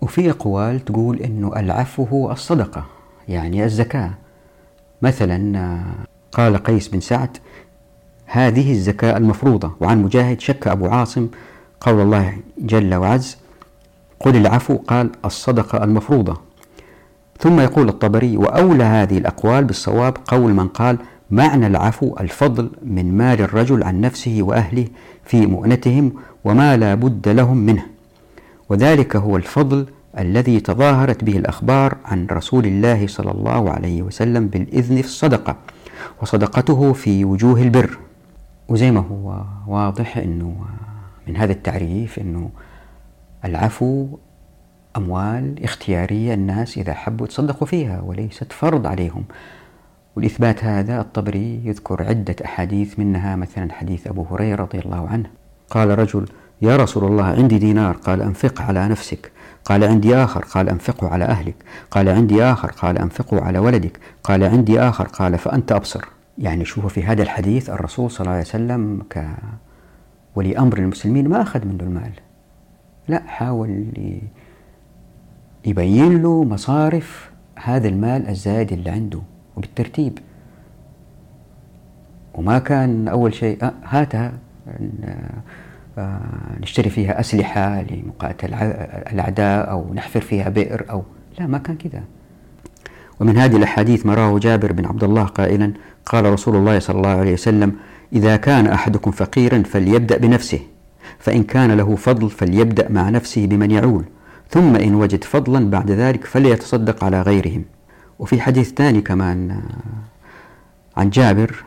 وفي 0.01 0.31
أقوال 0.31 0.85
تقول 0.85 1.17
أنه 1.17 1.53
العفو 1.57 2.05
هو 2.05 2.33
الصدقة 2.33 2.87
يعني 3.29 3.65
الزكاة. 3.65 4.11
مثلا 5.03 5.59
آه، 5.59 6.05
قال 6.33 6.57
قيس 6.57 6.89
بن 6.89 7.01
سعد 7.01 7.37
هذه 8.27 8.73
الزكاة 8.73 9.17
المفروضة. 9.17 9.73
وعن 9.81 10.03
مجاهد 10.03 10.41
شك 10.41 10.69
أبو 10.69 10.87
عاصم 10.87 11.29
قول 11.81 12.01
الله 12.01 12.37
جل 12.59 12.95
وعز 12.95 13.37
قل 14.21 14.37
العفو 14.37 14.77
قال 14.77 15.11
الصدقة 15.25 15.85
المفروضة. 15.85 16.41
ثم 17.39 17.61
يقول 17.61 17.89
الطبري 17.89 18.37
وأولى 18.37 18.85
هذه 18.85 19.19
الأقوال 19.19 19.65
بالصواب 19.65 20.17
قول 20.27 20.53
من 20.53 20.69
قال 20.69 20.99
معنى 21.31 21.67
العفو 21.67 22.17
الفضل 22.21 22.71
من 22.85 23.17
مال 23.19 23.41
الرجل 23.41 23.83
عن 23.83 24.01
نفسه 24.01 24.39
وأهله 24.41 24.87
في 25.25 25.47
مؤنتهم 25.47 26.13
وما 26.45 26.77
لا 26.77 26.95
بد 26.95 27.29
لهم 27.29 27.57
منه. 27.57 27.87
وذلك 28.69 29.17
هو 29.17 29.37
الفضل 29.37 29.87
الذي 30.19 30.61
تظاهرت 30.61 31.25
به 31.25 31.37
الأخبار 31.37 31.97
عن 32.05 32.27
رسول 32.27 32.67
الله 32.67 33.07
صلى 33.07 33.31
الله 33.31 33.71
عليه 33.71 34.03
وسلم 34.03 34.47
بالإذن 34.47 34.97
في 34.97 35.09
الصدقة 35.09 35.57
وصدقته 36.23 36.93
في 36.93 37.25
وجوه 37.25 37.63
البر. 37.63 37.99
وزي 38.69 38.91
ما 38.91 39.01
هو 39.01 39.43
واضح 39.67 40.17
أنه 40.17 40.57
من 41.27 41.37
هذا 41.37 41.53
التعريف 41.53 42.19
أنه 42.19 42.51
العفو 43.45 44.19
أموال 44.97 45.65
اختيارية 45.65 46.35
الناس 46.35 46.79
إذا 46.79 46.95
حبوا 46.95 47.27
يتصدقوا 47.27 47.67
فيها 47.67 48.01
وليست 48.01 48.53
فرض 48.53 48.87
عليهم. 48.87 49.25
والإثبات 50.17 50.65
هذا 50.65 51.01
الطبري 51.01 51.61
يذكر 51.65 52.03
عدة 52.03 52.37
أحاديث 52.45 52.99
منها 52.99 53.37
مثلا 53.37 53.73
حديث 53.73 54.07
أبو 54.07 54.27
هريرة 54.31 54.63
رضي 54.63 54.79
الله 54.79 55.09
عنه. 55.09 55.31
قال 55.71 55.99
رجل 55.99 56.29
يا 56.63 56.77
رسول 56.77 57.05
الله 57.05 57.25
عندي 57.25 57.59
دينار. 57.59 57.97
قال 57.97 58.23
أنفق 58.23 58.63
على 58.63 58.89
نفسك. 58.89 59.33
قال 59.65 59.85
عندي 59.85 60.17
آخر. 60.17 60.45
قال 60.45 60.69
أنفقه 60.69 61.09
على 61.09 61.25
أهلك. 61.25 61.55
قال 61.91 62.09
عندي 62.09 62.43
آخر. 62.43 62.71
قال 62.71 62.99
أنفقه 62.99 63.41
على 63.45 63.59
ولدك. 63.59 63.99
قال 64.25 64.45
عندي 64.45 64.81
آخر. 64.81 65.05
قال 65.05 65.39
فأنت 65.39 65.73
أبصر. 65.73 66.05
يعني 66.39 66.65
شوفوا 66.65 66.89
في 66.89 67.03
هذا 67.03 67.23
الحديث 67.23 67.71
الرسول 67.71 68.11
صلى 68.11 68.21
الله 68.21 68.33
عليه 68.33 68.43
وسلم 68.43 69.03
كولي 70.35 70.59
أمر 70.59 70.79
المسلمين 70.79 71.29
ما 71.29 71.43
أخذ 71.43 71.67
منه 71.67 71.85
المال. 71.85 72.13
لا 73.09 73.23
حاول 73.27 73.85
يبين 75.67 76.23
له 76.23 76.45
مصارف 76.45 77.31
هذا 77.59 77.89
المال 77.89 78.29
الزايد 78.29 78.73
اللي 78.73 78.91
عنده 78.91 79.21
وبالترتيب. 79.57 80.19
وما 82.35 82.59
كان 82.59 83.09
أول 83.09 83.35
شيء 83.35 83.65
آه 83.65 83.73
هاتها 83.85 84.33
آه 85.99 86.21
نشتري 86.61 86.91
فيها 86.91 87.21
أسلحة 87.21 87.83
لمقاتل 87.83 88.55
الأعداء 89.13 89.71
أو 89.71 89.95
نحفر 89.95 90.21
فيها 90.21 90.49
بئر 90.49 90.85
أو 90.91 91.03
لا 91.39 91.47
ما 91.47 91.59
كان 91.59 91.77
كذا. 91.77 92.03
ومن 93.21 93.37
هذه 93.37 93.57
الأحاديث 93.57 94.07
ما 94.07 94.15
رواه 94.15 94.39
جابر 94.39 94.73
بن 94.73 94.87
عبد 94.87 95.05
الله 95.05 95.25
قائلا 95.25 95.73
قال 96.07 96.33
رسول 96.33 96.57
الله 96.57 96.79
صلى 96.79 96.97
الله 96.97 97.09
عليه 97.09 97.33
وسلم 97.33 97.77
إذا 98.13 98.37
كان 98.37 98.67
أحدكم 98.67 99.11
فقيرا 99.11 99.63
فليبدأ 99.63 100.17
بنفسه 100.19 100.61
فإن 101.19 101.43
كان 101.43 101.73
له 101.73 101.97
فضل 101.97 102.31
فليبدأ 102.31 102.89
مع 102.89 103.09
نفسه 103.09 103.47
بمن 103.47 103.71
يعول 103.71 104.05
ثم 104.49 104.77
إن 104.77 104.95
وجد 104.95 105.25
فضلا 105.25 105.71
بعد 105.71 105.91
ذلك 105.91 106.25
فليتصدق 106.25 107.05
على 107.05 107.23
غيرهم. 107.23 107.65
وفي 108.19 108.41
حديث 108.41 108.73
ثاني 108.73 109.01
كمان 109.01 109.61
عن 110.97 111.11
جابر 111.11 111.65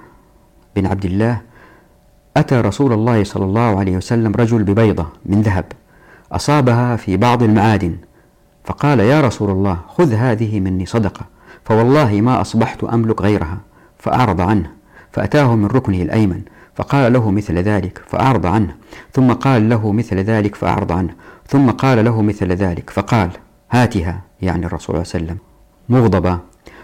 بن 0.75 0.85
عبد 0.85 1.05
الله 1.05 1.41
أتى 2.37 2.61
رسول 2.61 2.93
الله 2.93 3.23
صلى 3.23 3.45
الله 3.45 3.79
عليه 3.79 3.97
وسلم 3.97 4.31
رجل 4.35 4.63
ببيضة 4.63 5.07
من 5.25 5.41
ذهب 5.41 5.65
أصابها 6.31 6.95
في 6.95 7.17
بعض 7.17 7.43
المعادن 7.43 7.95
فقال 8.63 8.99
يا 8.99 9.21
رسول 9.21 9.49
الله 9.49 9.79
خذ 9.87 10.13
هذه 10.13 10.59
مني 10.59 10.85
صدقة 10.85 11.25
فوالله 11.65 12.21
ما 12.21 12.41
أصبحت 12.41 12.83
أملك 12.83 13.21
غيرها 13.21 13.57
فأعرض 13.97 14.41
عنه. 14.41 14.82
فأتاه 15.13 15.55
من 15.55 15.65
ركنه 15.65 16.01
الأيمن 16.01 16.41
فقال 16.75 17.13
له 17.13 17.31
مثل 17.31 17.57
ذلك 17.57 18.01
فأعرض 18.07 18.45
عنه. 18.45 18.75
ثم 19.13 19.33
قال 19.33 19.69
له 19.69 19.91
مثل 19.91 20.17
ذلك 20.17 20.55
فأعرض 20.55 20.91
عنه. 20.91 21.13
ثم 21.47 21.69
قال 21.69 22.05
له 22.05 22.21
مثل 22.21 22.51
ذلك 22.51 22.89
فقال 22.89 23.29
هاتها 23.71 24.21
يعني 24.41 24.65
الرسول 24.65 25.05
صلى 25.05 25.19
الله 25.19 25.31
عليه 25.31 25.33
وسلم 25.33 25.37
مغضبة. 25.89 26.39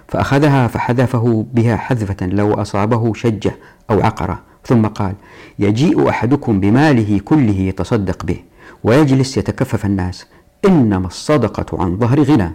فأخذها 0.07 0.67
فحذفه 0.67 1.45
بها 1.53 1.75
حذفة 1.75 2.25
لو 2.25 2.53
أصابه 2.53 3.13
شجة 3.13 3.51
أو 3.89 4.01
عقرة. 4.01 4.39
ثم 4.65 4.85
قال 4.85 5.13
يجيء 5.59 6.09
أحدكم 6.09 6.59
بماله 6.59 7.19
كله 7.25 7.59
يتصدق 7.59 8.25
به 8.25 8.37
ويجلس 8.83 9.37
يتكفف 9.37 9.85
الناس. 9.85 10.25
إنما 10.65 11.07
الصدقة 11.07 11.83
عن 11.83 11.97
ظهر 11.97 12.21
غنى. 12.21 12.51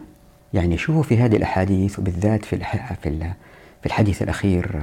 يعني 0.54 0.78
شوفوا 0.78 1.02
في 1.02 1.18
هذه 1.18 1.36
الأحاديث 1.36 1.98
وبالذات 1.98 2.44
في 2.44 2.58
في 3.02 3.30
الحديث 3.86 4.22
الأخير 4.22 4.80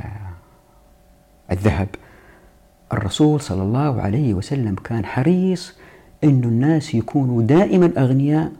آه، 0.00 0.32
الذهب. 1.52 1.88
الرسول 2.92 3.40
صلى 3.40 3.62
الله 3.62 4.02
عليه 4.02 4.34
وسلم 4.34 4.74
كان 4.74 5.04
حريص 5.04 5.74
أن 6.24 6.44
الناس 6.44 6.94
يكونوا 6.94 7.42
دائما 7.42 7.92
أغنياء 7.98 8.52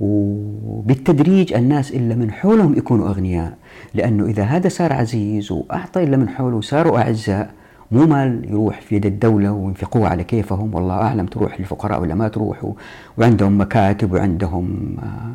وبالتدريج 0.00 1.52
الناس 1.52 1.90
إلا 1.92 2.14
من 2.14 2.32
حولهم 2.32 2.78
يكونوا 2.78 3.08
أغنياء. 3.08 3.56
لأنه 3.94 4.26
إذا 4.26 4.42
هذا 4.42 4.68
صار 4.68 4.92
عزيز 4.92 5.52
وأعطى 5.52 6.02
إلا 6.04 6.16
من 6.16 6.28
حوله 6.28 6.56
وصاروا 6.56 6.98
أعزاء 6.98 7.50
مو 7.90 8.06
مال 8.06 8.44
يروح 8.50 8.80
في 8.80 8.96
يد 8.96 9.06
الدولة 9.06 9.52
وينفقوه 9.52 10.08
على 10.08 10.24
كيفهم 10.24 10.74
والله 10.74 10.94
أعلم 10.94 11.26
تروح 11.26 11.60
للفقراء 11.60 12.00
ولا 12.00 12.14
ما 12.14 12.28
تروح 12.28 12.72
وعندهم 13.18 13.60
مكاتب 13.60 14.12
وعندهم 14.12 14.96
آه، 14.98 15.34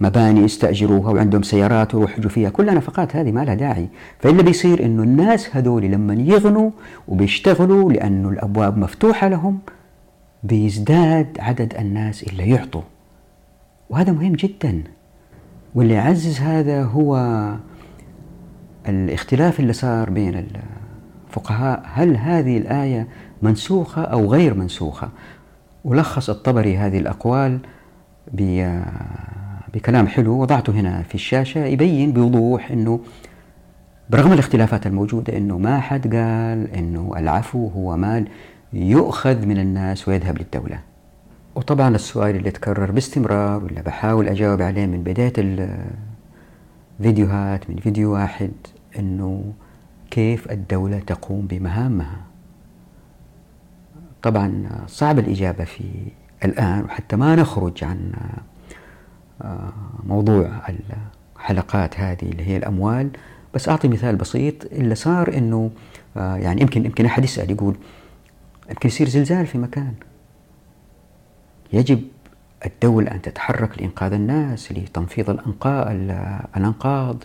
مباني 0.00 0.40
يستأجروها 0.40 1.10
وعندهم 1.10 1.42
سيارات 1.42 1.94
ويروحوا 1.94 2.28
فيها 2.28 2.50
كلها 2.50 2.74
نفقات 2.74 3.16
هذه 3.16 3.32
ما 3.32 3.44
لها 3.44 3.54
داعي. 3.54 3.88
فإلا 4.18 4.42
بيصير 4.42 4.84
إنه 4.84 5.02
الناس 5.02 5.56
هذول 5.56 5.82
لما 5.82 6.14
يغنوا 6.14 6.70
وبيشتغلوا 7.08 7.92
لأنه 7.92 8.28
الأبواب 8.28 8.78
مفتوحة 8.78 9.28
لهم 9.28 9.58
بيزداد 10.42 11.36
عدد 11.40 11.74
الناس 11.74 12.22
اللي 12.22 12.50
يعطوا. 12.50 12.82
وهذا 13.90 14.12
مهم 14.12 14.32
جدا. 14.32 14.82
واللي 15.74 15.94
يعزز 15.94 16.40
هذا 16.40 16.84
هو 16.84 17.16
الاختلاف 18.88 19.60
اللي 19.60 19.72
صار 19.72 20.10
بين 20.10 20.46
الفقهاء. 21.28 21.82
هل 21.92 22.16
هذه 22.16 22.58
الآية 22.58 23.08
منسوخة 23.42 24.02
أو 24.02 24.32
غير 24.32 24.54
منسوخة؟ 24.54 25.08
ولخص 25.84 26.30
الطبري 26.30 26.76
هذه 26.76 26.98
الأقوال 26.98 27.58
بكلام 29.74 30.06
حلو 30.06 30.40
وضعته 30.40 30.72
هنا 30.72 31.02
في 31.02 31.14
الشاشة 31.14 31.64
يبين 31.64 32.12
بوضوح 32.12 32.70
أنه 32.70 33.00
برغم 34.10 34.32
الاختلافات 34.32 34.86
الموجودة 34.86 35.36
أنه 35.36 35.58
ما 35.58 35.80
حد 35.80 36.14
قال 36.14 36.74
أنه 36.76 37.12
العفو 37.16 37.68
هو 37.68 37.96
مال 37.96 38.28
يؤخذ 38.72 39.46
من 39.46 39.58
الناس 39.58 40.08
ويذهب 40.08 40.38
للدولة. 40.38 40.80
وطبعا 41.54 41.94
السؤال 41.94 42.36
اللي 42.36 42.50
تكرر 42.50 42.90
باستمرار 42.90 43.64
واللي 43.64 43.82
بحاول 43.82 44.28
أجاوب 44.28 44.62
عليه 44.62 44.86
من 44.86 45.02
بداية 45.02 45.32
فيديوهات 47.02 47.70
من 47.70 47.76
فيديو 47.76 48.12
واحد 48.12 48.52
أنه 48.98 49.52
كيف 50.10 50.50
الدولة 50.50 50.98
تقوم 50.98 51.46
بمهامها؟ 51.46 52.16
طبعا 54.22 54.68
صعب 54.86 55.18
الإجابة 55.18 55.64
في 55.64 55.84
الآن 56.44 56.84
وحتى 56.84 57.16
ما 57.16 57.36
نخرج 57.36 57.84
عن 57.84 58.12
موضوع 60.06 60.62
الحلقات 61.36 62.00
هذه 62.00 62.22
اللي 62.22 62.46
هي 62.46 62.56
الأموال. 62.56 63.10
بس 63.54 63.68
أعطي 63.68 63.88
مثال 63.88 64.16
بسيط 64.16 64.64
اللي 64.64 64.94
صار 64.94 65.36
أنه 65.36 65.70
آه، 66.16 66.36
يعني 66.36 66.60
يمكن 66.60 66.84
يمكن 66.84 67.06
أحد 67.06 67.24
يسأل 67.24 67.50
يقول 67.50 67.76
يمكن 68.70 68.88
يصير 68.88 69.08
زلزال 69.08 69.46
في 69.46 69.58
مكان. 69.58 69.94
يجب 71.72 72.02
الدولة 72.66 73.10
أن 73.10 73.22
تتحرك 73.22 73.78
لإنقاذ 73.78 74.12
الناس 74.12 74.72
لتنفيض 74.72 75.30
الأنقاض 75.30 77.16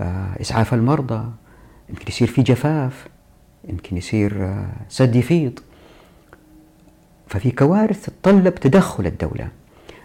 لإسعاف 0.00 0.74
المرضى. 0.74 1.30
يمكن 1.88 2.04
يصير 2.08 2.28
في 2.28 2.42
جفاف 2.42 3.06
يمكن 3.68 3.96
يصير 3.96 4.44
آه، 4.44 4.66
سد 4.88 5.16
يفيض. 5.16 5.58
ففي 7.26 7.50
كوارث 7.50 8.04
تتطلب 8.06 8.54
تدخل 8.54 9.06
الدولة. 9.06 9.48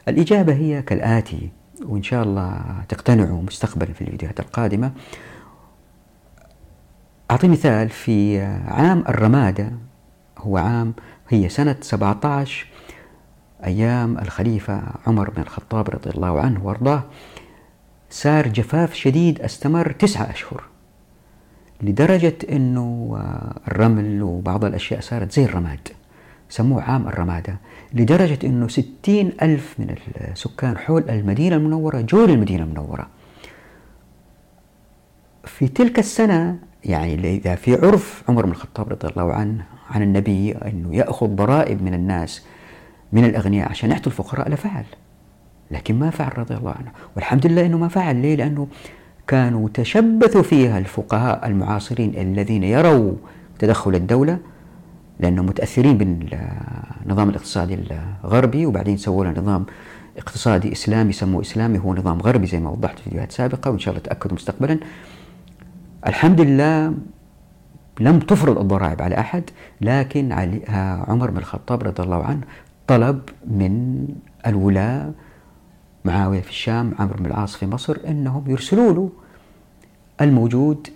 الإجابة 0.09 0.53
هي 0.53 0.81
كالآتي 0.81 1.49
وإن 1.85 2.03
شاء 2.03 2.23
الله 2.23 2.61
تقتنعوا 2.89 3.41
مستقبلا 3.41 3.93
في 3.93 4.01
الفيديوهات 4.01 4.39
القادمة. 4.39 4.91
أعطي 7.31 7.47
مثال 7.47 7.89
في 7.89 8.41
عام 8.67 9.03
الرمادة 9.09 9.71
هو 10.37 10.57
عام 10.57 10.93
هي 11.29 11.49
سنة 11.49 11.75
17 11.81 12.67
أيام 13.65 14.17
الخليفة 14.17 14.81
عمر 15.07 15.29
بن 15.29 15.41
الخطاب 15.41 15.89
رضي 15.89 16.09
الله 16.09 16.41
عنه 16.41 16.65
وأرضاه. 16.65 17.03
صار 18.09 18.47
جفاف 18.47 18.93
شديد 18.93 19.41
استمر 19.41 19.91
تسعة 19.91 20.31
أشهر 20.31 20.63
لدرجة 21.81 22.37
أنه 22.51 23.17
الرمل 23.67 24.23
وبعض 24.23 24.65
الأشياء 24.65 25.01
صارت 25.01 25.31
زي 25.31 25.45
الرماد 25.45 25.87
سموه 26.49 26.81
عام 26.83 27.07
الرمادة. 27.07 27.57
لدرجة 27.93 28.39
أنه 28.43 28.67
ستين 28.67 29.31
ألف 29.41 29.75
من 29.79 29.95
السكان 30.31 30.77
حول 30.77 31.09
المدينة 31.09 31.55
المنورة 31.55 32.01
جو 32.01 32.25
للمدينة 32.25 32.63
المنورة. 32.63 33.07
في 35.45 35.67
تلك 35.67 35.99
السنة 35.99 36.59
يعني 36.85 37.35
إذا 37.35 37.55
في 37.55 37.73
عرف 37.75 38.23
عمر 38.29 38.45
بن 38.45 38.51
الخطاب 38.51 38.89
رضي 38.89 39.07
الله 39.07 39.33
عنه 39.33 39.65
عن 39.89 40.01
النبي 40.01 40.51
أنه 40.51 40.95
يأخذ 40.95 41.27
ضرائب 41.27 41.83
من 41.83 41.93
الناس 41.93 42.45
من 43.11 43.25
الأغنياء 43.25 43.69
عشان 43.69 43.91
يعطوا 43.91 44.11
الفقراء 44.11 44.49
لفعل 44.49 44.83
لكن 45.71 45.99
ما 45.99 46.09
فعل 46.09 46.37
رضي 46.37 46.55
الله 46.55 46.71
عنه. 46.71 46.91
والحمد 47.15 47.47
لله 47.47 47.65
أنه 47.65 47.77
ما 47.77 47.87
فعل. 47.87 48.15
ليه؟ 48.15 48.35
لأنه 48.35 48.67
كانوا 49.27 49.69
تشبثوا 49.73 50.41
فيها 50.41 50.77
الفقهاء 50.77 51.47
المعاصرين 51.47 52.15
الذين 52.17 52.63
يروا 52.63 53.13
تدخل 53.59 53.95
الدولة 53.95 54.37
لأنهم 55.19 55.45
متأثرين 55.45 55.97
بالنظام 55.97 57.29
الاقتصادي 57.29 57.77
الغربي 58.23 58.65
وبعدين 58.65 58.97
سووا 58.97 59.25
له 59.25 59.41
نظام 59.41 59.65
اقتصادي 60.17 60.71
إسلامي 60.71 61.13
سموه 61.13 61.41
إسلامي 61.41 61.79
هو 61.79 61.93
نظام 61.95 62.21
غربي 62.21 62.47
زي 62.47 62.59
ما 62.59 62.69
وضحت 62.69 62.97
في 62.97 63.03
فيديوهات 63.03 63.31
سابقة 63.31 63.71
وإن 63.71 63.79
شاء 63.79 63.93
الله 63.93 64.03
تأكدوا 64.03 64.35
مستقبلا. 64.35 64.79
الحمد 66.07 66.41
لله 66.41 66.93
لم 67.99 68.19
تفرض 68.19 68.57
الضرائب 68.59 69.01
على 69.01 69.19
أحد 69.19 69.43
لكن 69.81 70.31
عمر 71.07 71.31
بن 71.31 71.37
الخطاب 71.37 71.83
رضي 71.83 72.03
الله 72.03 72.23
عنه 72.23 72.41
طلب 72.87 73.21
من 73.47 74.05
الولاة 74.47 75.11
معاوية 76.05 76.41
في 76.41 76.49
الشام 76.49 76.93
عمرو 76.99 77.17
بن 77.17 77.25
العاص 77.25 77.55
في 77.55 77.67
مصر 77.67 77.97
أنهم 78.07 78.43
يرسلوا 78.47 78.93
له 78.93 79.09
الموجود 80.21 80.87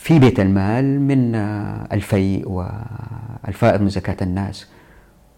في 0.00 0.18
بيت 0.18 0.40
المال 0.40 1.00
من 1.00 1.34
الفيء 1.92 2.48
والفائض 2.48 3.80
من 3.80 3.88
زكاة 3.88 4.16
الناس. 4.22 4.66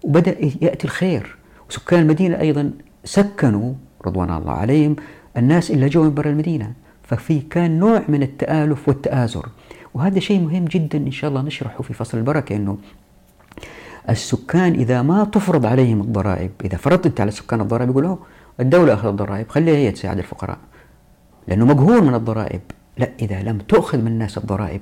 وبدأ 0.04 0.36
يأتي 0.40 0.84
الخير. 0.84 1.36
وسكان 1.70 2.02
المدينة 2.02 2.40
أيضا 2.40 2.70
سكنوا 3.04 3.74
رضوان 4.06 4.30
الله 4.30 4.52
عليهم 4.52 4.96
الناس 5.36 5.70
اللي 5.70 5.88
جو 5.88 6.02
من 6.02 6.14
برا 6.14 6.30
المدينة. 6.30 6.72
ففي 7.02 7.40
كان 7.40 7.78
نوع 7.78 8.02
من 8.08 8.22
التآلف 8.22 8.88
والتآزر. 8.88 9.48
وهذا 9.94 10.20
شيء 10.20 10.40
مهم 10.40 10.64
جدا 10.64 10.98
إن 10.98 11.10
شاء 11.10 11.30
الله 11.30 11.42
نشرحه 11.42 11.82
في 11.82 11.94
فصل 11.94 12.18
البركة 12.18 12.56
أنه 12.56 12.78
السكان 14.10 14.72
إذا 14.72 15.02
ما 15.02 15.24
تفرض 15.24 15.66
عليهم 15.66 16.00
الضرائب 16.00 16.50
إذا 16.64 16.76
فرضت 16.76 17.06
أنت 17.06 17.20
على 17.20 17.28
السكان 17.28 17.60
الضرائب 17.60 17.90
يقولوا 17.90 18.16
الدولة 18.60 18.94
أخذت 18.94 19.10
الضرائب 19.10 19.48
خليها 19.48 19.76
هي 19.76 19.90
تساعد 19.90 20.18
الفقراء. 20.18 20.58
لأنه 21.48 21.64
مقهور 21.64 22.00
من 22.00 22.14
الضرائب. 22.14 22.60
لا 22.98 23.08
إذا 23.22 23.42
لم 23.42 23.58
تؤخذ 23.58 23.98
من 23.98 24.06
الناس 24.06 24.38
الضرائب 24.38 24.80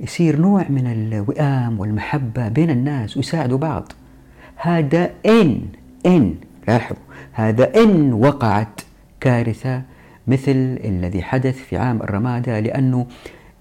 يصير 0.00 0.36
نوع 0.40 0.64
من 0.68 0.86
الوئام 0.86 1.80
والمحبة 1.80 2.48
بين 2.48 2.70
الناس 2.70 3.16
ويساعدوا 3.16 3.58
بعض. 3.58 3.92
هذا 4.56 5.10
إن 5.26 5.60
إن 6.06 6.34
لاحظوا 6.68 7.02
هذا 7.32 7.82
إن 7.82 8.12
وقعت 8.12 8.80
كارثة 9.20 9.82
مثل 10.26 10.78
الذي 10.84 11.22
حدث 11.22 11.56
في 11.58 11.76
عام 11.76 12.02
الرمادة 12.02 12.60
لأنه 12.60 13.06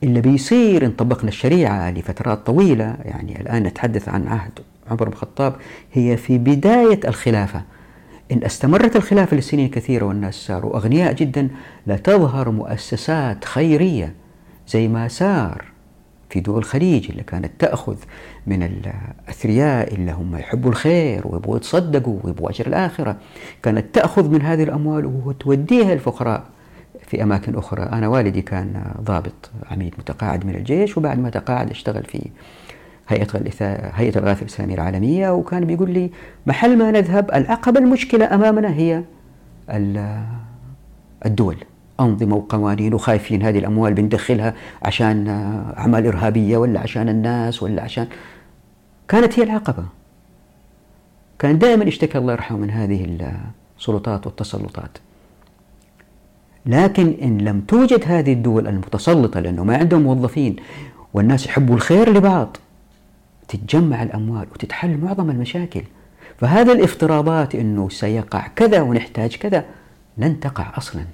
اللي 0.03 0.21
بيصير 0.21 0.85
إن 0.85 0.91
طبقنا 0.91 1.29
الشريعة 1.29 1.91
لفترات 1.91 2.45
طويلة 2.45 2.95
يعني 3.05 3.41
الآن 3.41 3.63
نتحدث 3.63 4.09
عن 4.09 4.27
عهد 4.27 4.51
عمر 4.91 5.03
بن 5.03 5.11
الخطاب 5.11 5.55
هي 5.93 6.17
في 6.17 6.37
بداية 6.37 6.99
الخلافة. 7.07 7.61
إن 8.31 8.43
استمرت 8.43 8.95
الخلافة 8.95 9.37
لسنين 9.37 9.69
كثيرة 9.69 10.05
والناس 10.05 10.35
صاروا 10.35 10.75
أغنياء 10.75 11.13
جدا 11.13 11.49
لتظهر 11.87 12.51
مؤسسات 12.51 13.45
خيرية 13.45 14.13
زي 14.67 14.87
ما 14.87 15.07
صار 15.07 15.65
في 16.29 16.39
دول 16.39 16.57
الخليج 16.57 17.09
اللي 17.11 17.23
كانت 17.23 17.51
تأخذ 17.59 17.95
من 18.47 18.63
الأثرياء 18.63 19.93
اللي 19.93 20.11
هم 20.11 20.35
يحبوا 20.35 20.69
الخير 20.69 21.21
ويبغوا 21.25 21.57
يتصدقوا 21.57 22.19
ويبغوا 22.23 22.49
أجر 22.49 22.67
الآخرة. 22.67 23.17
كانت 23.63 23.95
تأخذ 23.95 24.29
من 24.29 24.41
هذه 24.41 24.63
الأموال 24.63 25.05
وتوديها 25.05 25.93
للفقراء 25.93 26.43
في 27.07 27.23
أماكن 27.23 27.55
أخرى. 27.55 27.83
أنا 27.83 28.07
والدي 28.07 28.41
كان 28.41 28.91
ضابط 29.01 29.51
عميد 29.71 29.93
متقاعد 29.99 30.45
من 30.45 30.55
الجيش 30.55 30.97
وبعد 30.97 31.19
ما 31.19 31.29
تقاعد 31.29 31.69
اشتغل 31.69 32.03
في 32.03 32.29
هيئة 33.07 33.27
هيئة 33.95 34.17
الإغاثة 34.19 34.41
الإسلامية 34.41 34.75
العالمية 34.75 35.29
وكان 35.29 35.65
بيقول 35.65 35.91
لي 35.91 36.11
محل 36.45 36.77
ما 36.77 36.91
نذهب 36.91 37.31
العقبة 37.33 37.79
المشكلة 37.79 38.35
أمامنا 38.35 38.73
هي 38.73 39.03
الدول. 41.25 41.55
أنظمة 41.99 42.35
وقوانين 42.35 42.93
وخايفين 42.93 43.43
هذه 43.43 43.59
الأموال 43.59 43.93
بندخلها 43.93 44.53
عشان 44.81 45.27
أعمال 45.77 46.07
إرهابية 46.07 46.57
ولا 46.57 46.79
عشان 46.79 47.09
الناس 47.09 47.63
ولا 47.63 47.81
عشان 47.81 48.07
كانت 49.07 49.39
هي 49.39 49.43
العقبة. 49.43 49.83
كان 51.39 51.59
دائما 51.59 51.85
يشتكي 51.85 52.17
الله 52.17 52.33
يرحمه 52.33 52.57
من 52.57 52.69
هذه 52.69 53.17
السلطات 53.79 54.27
والتسلطات. 54.27 54.97
لكن 56.65 57.15
إن 57.21 57.37
لم 57.37 57.61
توجد 57.61 58.03
هذه 58.05 58.33
الدول 58.33 58.67
المتسلطة 58.67 59.39
لأنه 59.39 59.63
ما 59.63 59.77
عندهم 59.77 60.01
موظفين 60.01 60.55
والناس 61.13 61.45
يحبوا 61.45 61.75
الخير 61.75 62.13
لبعض 62.13 62.57
تتجمع 63.47 64.03
الأموال 64.03 64.47
وتتحل 64.51 64.97
معظم 64.97 65.29
المشاكل. 65.29 65.83
فهذه 66.37 66.71
الافتراضات 66.71 67.55
أنه 67.55 67.89
سيقع 67.89 68.47
كذا 68.47 68.81
ونحتاج 68.81 69.35
كذا 69.35 69.65
لن 70.17 70.39
تقع 70.39 70.77
أصلا. 70.77 71.05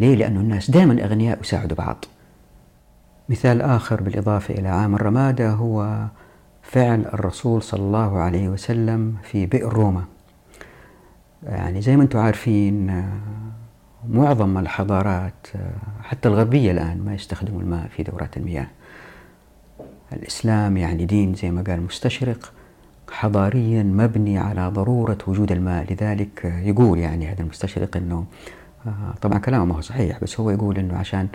ليه؟ 0.00 0.16
لأن 0.16 0.36
الناس 0.36 0.70
دائما 0.70 1.04
أغنياء 1.04 1.40
يساعدوا 1.40 1.76
بعض. 1.76 2.04
مثال 3.28 3.62
آخر 3.62 4.02
بالإضافة 4.02 4.54
إلى 4.54 4.68
عام 4.68 4.94
الرمادة 4.94 5.50
هو 5.50 6.06
فعل 6.62 7.00
الرسول 7.00 7.62
صلى 7.62 7.80
الله 7.80 8.18
عليه 8.18 8.48
وسلم 8.48 9.16
في 9.22 9.46
بئر 9.46 9.72
روما. 9.72 10.04
يعني 11.42 11.80
زي 11.80 11.96
ما 11.96 12.02
أنتم 12.02 12.18
عارفين 12.18 13.04
معظم 14.08 14.58
الحضارات 14.58 15.46
حتى 16.02 16.28
الغربية 16.28 16.72
الآن 16.72 17.04
ما 17.04 17.14
يستخدموا 17.14 17.60
الماء 17.60 17.88
في 17.96 18.02
دورات 18.02 18.36
المياه. 18.36 18.66
الإسلام 20.12 20.76
يعني 20.76 21.04
دين 21.04 21.34
زي 21.34 21.50
ما 21.50 21.62
قال 21.62 21.82
مستشرق 21.82 22.52
حضاريا 23.10 23.82
مبني 23.82 24.38
على 24.38 24.68
ضرورة 24.68 25.18
وجود 25.26 25.52
الماء 25.52 25.92
لذلك 25.92 26.44
يقول 26.44 26.98
يعني 26.98 27.26
هذا 27.26 27.40
المستشرق 27.40 27.96
أنه 27.96 28.24
آه، 28.86 29.14
طبعا 29.22 29.38
كلامه 29.38 29.64
ما 29.64 29.76
هو 29.76 29.80
صحيح 29.80 30.18
بس 30.22 30.40
هو 30.40 30.50
يقول 30.50 30.78
أنه 30.78 30.96
عشان 30.96 31.28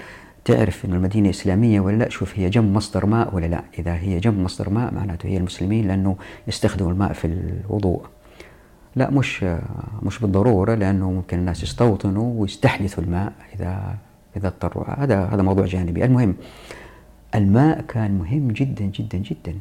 تعرف 0.46 0.86
أن 0.86 0.94
المدينة 0.94 1.30
إسلامية 1.30 1.80
ولا 1.80 1.96
لأ 1.98 2.10
شوف 2.10 2.40
هي 2.40 2.50
جنب 2.50 2.74
مصدر 2.74 3.06
ماء 3.06 3.36
ولا 3.36 3.46
لأ. 3.46 3.64
إذا 3.80 3.96
هي 3.96 4.20
جنب 4.20 4.40
مصدر 4.40 4.70
ماء 4.70 4.94
معناته 4.94 5.28
هي 5.28 5.38
المسلمين 5.38 5.88
لأنه 5.88 6.16
يستخدموا 6.48 6.92
الماء 6.92 7.14
في 7.14 7.28
الوضوء. 7.28 8.02
لأ 8.96 9.10
مش 9.12 9.44
آه، 9.44 9.62
مش 10.04 10.20
بالضرورة 10.20 10.76
لأنه 10.76 11.12
ممكن 11.12 11.38
الناس 11.38 11.64
يستوطنوا 11.64 12.42
ويستحدثوا 12.42 13.04
الماء 13.04 13.34
إذا 13.56 13.96
إذا 14.38 14.48
اضطروا. 14.48 15.04
هذا 15.04 15.26
هذا 15.26 15.42
موضوع 15.42 15.66
جانبي. 15.66 16.06
المهم 16.06 16.36
الماء 17.38 17.82
كان 17.82 18.18
مهم 18.18 18.48
جدا 18.48 18.86
جدا 18.86 19.18
جدا. 19.18 19.56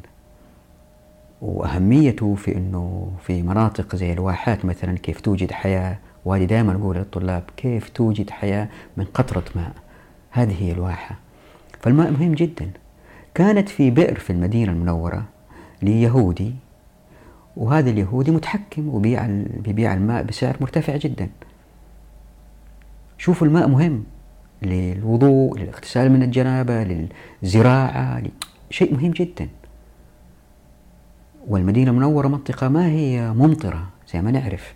وأهميته 1.43 2.35
في 2.35 2.57
أنه 2.57 3.13
في 3.23 3.43
مناطق 3.43 3.97
زي 3.97 4.13
الواحات 4.13 4.65
مثلا 4.65 4.99
كيف 4.99 5.21
توجد 5.21 5.53
حياة. 5.53 5.99
وهذه 6.25 6.45
دائما 6.45 6.73
أقول 6.73 6.97
للطلاب 6.97 7.43
كيف 7.57 7.89
توجد 7.89 8.31
حياة 8.31 8.69
من 8.97 9.05
قطرة 9.05 9.45
ماء. 9.57 9.73
هذه 10.31 10.63
هي 10.63 10.73
الواحة. 10.73 11.17
فالماء 11.81 12.11
مهم 12.11 12.35
جدا. 12.35 12.71
كانت 13.35 13.69
في 13.69 13.91
بئر 13.91 14.19
في 14.19 14.31
المدينة 14.31 14.73
المنورة 14.73 15.25
ليهودي. 15.83 16.55
وهذا 17.57 17.91
اليهودي 17.91 18.31
متحكم 18.31 18.89
وبيع 18.89 19.27
بيبيع 19.65 19.95
الماء 19.95 20.23
بسعر 20.23 20.57
مرتفع 20.61 20.97
جدا. 20.97 21.29
شوفوا 23.19 23.47
الماء 23.47 23.69
مهم. 23.69 24.05
للوضوء 24.65 25.59
للاغتسال 25.59 26.13
من 26.13 26.23
الجنابة 26.23 27.09
للزراعة 27.43 28.23
شيء 28.71 28.95
مهم 28.95 29.11
جدا. 29.11 29.49
والمدينة 31.49 31.91
المنورة 31.91 32.29
منطقة 32.29 32.69
ما 32.69 32.87
هي 32.89 33.33
ممطرة 33.33 33.89
زي 34.13 34.23
ما 34.23 34.31
نعرف. 34.31 34.75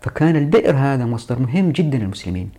فكان 0.00 0.36
البئر 0.36 0.76
هذا 0.76 1.04
مصدر 1.06 1.38
مهم 1.38 1.70
جدا 1.70 1.98
للمسلمين. 1.98 2.50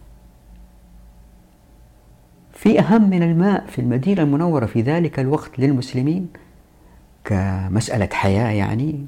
في 2.54 2.80
أهم 2.80 3.10
من 3.10 3.24
الماء 3.24 3.66
في 3.68 3.80
المدينة 3.80 4.22
المنورة 4.22 4.66
في 4.66 4.82
ذلك 4.82 5.20
الوقت 5.20 5.60
للمسلمين 5.60 6.28
كمسألة 7.26 8.10
حياة 8.14 8.52
يعني 8.52 9.06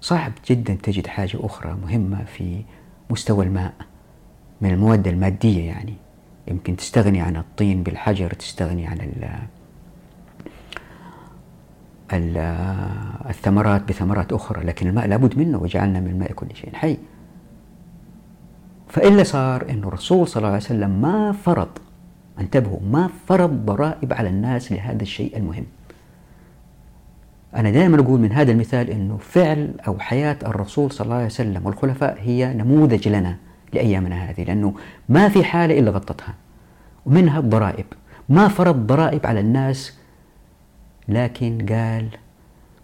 صعب 0.00 0.32
جدا 0.48 0.74
تجد 0.82 1.06
حاجة 1.06 1.38
أخرى 1.40 1.76
مهمة 1.82 2.24
في 2.24 2.64
مستوى 3.10 3.44
الماء. 3.44 3.74
من 4.64 4.70
المواد 4.70 5.08
المادية 5.08 5.66
يعني. 5.66 5.94
يمكن 6.48 6.76
تستغني 6.76 7.20
عن 7.20 7.36
الطين 7.36 7.82
بالحجر 7.82 8.32
تستغني 8.32 8.86
عن 8.86 8.98
الثمرات 13.30 13.88
بثمرات 13.88 14.32
أخرى 14.32 14.64
لكن 14.64 14.88
الماء 14.88 15.06
لابد 15.06 15.38
منه 15.38 15.58
وجعلنا 15.58 16.00
من 16.00 16.06
الماء 16.06 16.32
كل 16.32 16.46
شيء 16.54 16.74
حي. 16.74 16.98
فإلا 18.88 19.22
صار 19.22 19.70
أنه 19.70 19.88
الرسول 19.88 20.28
صلى 20.28 20.36
الله 20.36 20.48
عليه 20.48 20.58
وسلم 20.58 20.90
ما 20.90 21.32
فرض 21.32 21.68
انتبهوا 22.40 22.80
ما 22.90 23.10
فرض 23.26 23.50
ضرائب 23.50 24.12
على 24.12 24.28
الناس 24.28 24.72
لهذا 24.72 25.02
الشيء 25.02 25.36
المهم. 25.36 25.64
أنا 27.56 27.70
دائما 27.70 28.00
أقول 28.00 28.20
من 28.20 28.32
هذا 28.32 28.52
المثال 28.52 28.90
أنه 28.90 29.16
فعل 29.16 29.74
أو 29.86 29.98
حياة 29.98 30.36
الرسول 30.46 30.90
صلى 30.92 31.04
الله 31.04 31.16
عليه 31.16 31.26
وسلم 31.26 31.66
والخلفاء 31.66 32.18
هي 32.20 32.54
نموذج 32.54 33.08
لنا. 33.08 33.36
لأيامنا 33.74 34.30
هذه 34.30 34.44
لأنه 34.44 34.74
ما 35.08 35.28
في 35.28 35.44
حالة 35.44 35.78
إلا 35.78 35.90
غطتها. 35.90 36.34
ومنها 37.06 37.38
الضرائب. 37.38 37.86
ما 38.28 38.48
فرض 38.48 38.86
ضرائب 38.86 39.26
على 39.26 39.40
الناس 39.40 39.98
لكن 41.08 41.66
قال 41.68 42.08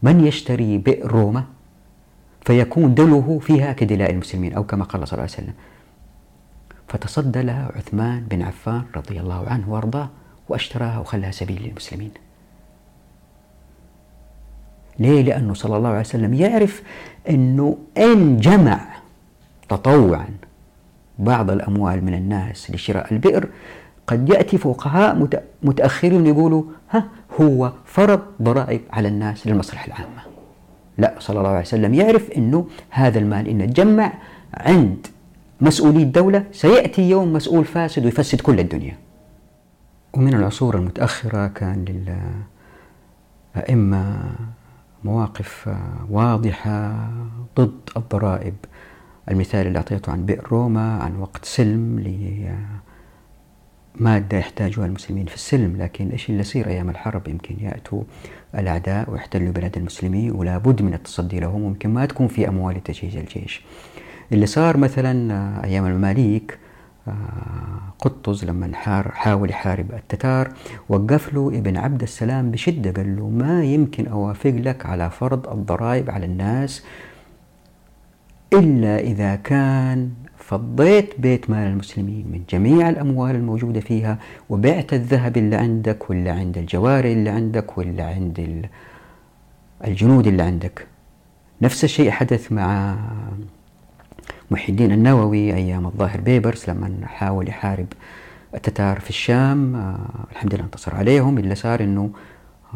من 0.03 0.27
يشتري 0.27 0.79
بئر 0.79 1.13
روما 1.13 1.45
فيكون 2.45 2.95
دلوه 2.95 3.39
فيها 3.39 3.73
كدلاء 3.73 4.11
المسلمين 4.11 4.53
أو 4.55 4.65
كما 4.65 4.85
قال 4.85 5.09
صلى 5.09 5.13
الله 5.19 5.23
عليه 5.23 5.43
وسلم. 5.43 5.55
فتصدى 6.89 7.43
لها 7.43 7.73
عثمان 7.77 8.21
بن 8.31 8.43
عفان 8.43 8.83
رضي 8.97 9.21
الله 9.21 9.49
عنه 9.49 9.73
وأرضاه 9.73 10.09
وأشتراها 10.49 10.99
وخلاها 10.99 11.31
سبيل 11.31 11.63
للمسلمين. 11.63 12.11
ليه؟ 14.99 15.23
لأنه 15.23 15.55
صلى 15.55 15.77
الله 15.77 15.89
عليه 15.89 16.01
وسلم 16.01 16.35
يعرف 16.35 16.83
أنه 17.29 17.79
إن 17.99 18.37
جمع 18.37 18.81
تطوعا 19.69 20.29
بعض 21.21 21.51
الأموال 21.51 22.05
من 22.05 22.15
الناس 22.15 22.71
لشراء 22.71 23.13
البئر 23.13 23.49
قد 24.07 24.29
يأتي 24.29 24.59
فقهاء 24.59 25.29
متأخرين 25.63 26.27
يقولوا 26.27 26.63
ها 26.91 27.05
هو 27.41 27.73
فرض 27.85 28.21
ضرائب 28.43 28.81
على 28.93 29.09
الناس 29.09 29.47
للمصلحة 29.47 29.87
العامة. 29.87 30.23
لا 30.99 31.15
صلى 31.19 31.39
الله 31.39 31.49
عليه 31.49 31.61
وسلم 31.61 31.95
يعرف 31.95 32.31
أنه 32.31 32.67
هذا 32.91 33.19
المال 33.19 33.49
إن 33.49 33.73
تجمع 33.73 34.13
عند 34.55 35.07
مسؤولي 35.61 36.03
الدولة 36.03 36.45
سيأتي 36.53 37.11
يوم 37.11 37.33
مسؤول 37.33 37.65
فاسد 37.65 38.05
ويفسد 38.05 38.41
كل 38.41 38.61
الدنيا. 38.61 38.97
ومن 40.15 40.35
العصور 40.35 40.77
المتأخرة 40.77 41.47
كان 41.47 41.85
للأئمة 43.57 44.23
مواقف 45.05 45.69
واضحة 46.11 47.09
ضد 47.59 47.91
الضرائب. 47.97 48.55
المثال 49.31 49.67
اللي 49.67 49.79
أعطيته 49.79 50.13
عن 50.13 50.27
بئر 50.27 50.49
روما 50.53 51.03
عن 51.03 51.17
وقت 51.17 51.45
سلم 51.45 52.01
لمادة 54.01 54.39
يحتاجها 54.39 54.87
المسلمين 54.87 55.27
في 55.27 55.35
السلم 55.35 55.77
لكن 55.77 56.11
إيش 56.11 56.31
اللي 56.31 56.41
يصير 56.41 56.67
أيام 56.69 56.91
الحرب؟ 56.91 57.29
يمكن 57.29 57.57
يأتوا 57.61 58.03
الأعداء 58.59 59.11
ويحتلوا 59.11 59.53
بلاد 59.53 59.77
المسلمين 59.77 60.33
ولا 60.33 60.59
بد 60.59 60.83
من 60.83 60.95
التصدي 60.95 61.41
لهم 61.41 61.61
ممكن 61.61 61.91
ما 61.91 62.07
تكون 62.07 62.29
في 62.29 62.49
أموال 62.49 62.83
تجهيز 62.83 63.17
الجيش. 63.17 63.63
اللي 64.33 64.47
صار 64.47 64.77
مثلا 64.77 65.65
أيام 65.65 65.87
المماليك 65.87 66.59
قطز 67.99 68.45
لما 68.45 68.71
حاول 69.13 69.51
يحارب 69.51 69.93
التتار 69.93 70.53
وقف 70.89 71.35
له 71.35 71.49
ابن 71.49 71.77
عبد 71.77 72.03
السلام 72.03 72.51
بشدة 72.51 72.91
قال 72.91 73.17
له 73.17 73.29
ما 73.29 73.65
يمكن 73.65 74.07
أوافق 74.07 74.51
لك 74.51 74.87
على 74.87 75.11
فرض 75.11 75.49
الضرائب 75.49 76.11
على 76.11 76.27
الناس 76.27 76.85
إلا 78.53 78.99
إذا 78.99 79.35
كان 79.37 80.11
فضيت 80.37 81.21
بيت 81.21 81.51
مال 81.51 81.67
المسلمين 81.67 82.27
من 82.33 82.43
جميع 82.51 82.89
الأموال 82.89 83.35
الموجودة 83.37 83.81
فيها 83.81 84.19
وبعت 84.49 84.93
الذهب 84.93 85.37
اللي 85.37 85.57
عندك 85.57 86.11
ولا 86.11 86.33
عند 86.33 86.59
الجواري 86.59 87.13
اللي 87.13 87.31
عندك 87.31 87.79
ولا 87.79 88.05
عند 88.05 88.67
الجنود 89.85 90.27
اللي 90.27 90.43
عندك. 90.43 90.87
نفس 91.63 91.85
الشيء 91.85 92.11
حدث 92.11 92.53
مع 92.53 92.97
محي 94.51 94.73
الدين 94.73 94.93
النووي 94.93 95.55
أيام 95.55 95.87
الظاهر 95.87 96.21
بيبرس 96.21 96.69
لما 96.69 97.07
حاول 97.07 97.49
يحارب 97.49 97.87
التتار 98.55 99.01
في 99.01 99.11
الشام. 99.11 99.77
آه 99.77 100.27
الحمد 100.33 100.55
لله 100.55 100.65
انتصر 100.65 100.95
عليهم 100.95 101.39
اللي 101.39 101.55
صار 101.55 101.81
إنه 101.81 102.11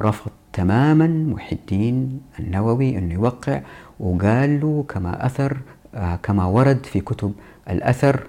رفض 0.01 0.31
تماما 0.53 1.07
محي 1.07 1.57
الدين 1.57 2.21
النووي 2.41 2.99
انه 2.99 3.15
يوقع 3.15 3.61
وقال 4.01 4.61
له 4.61 4.85
كما 4.89 5.27
أثر 5.27 5.57
آه 5.95 6.17
كما 6.23 6.45
ورد 6.45 6.87
في 6.87 7.01
كتب 7.01 7.33
الأثر 7.71 8.27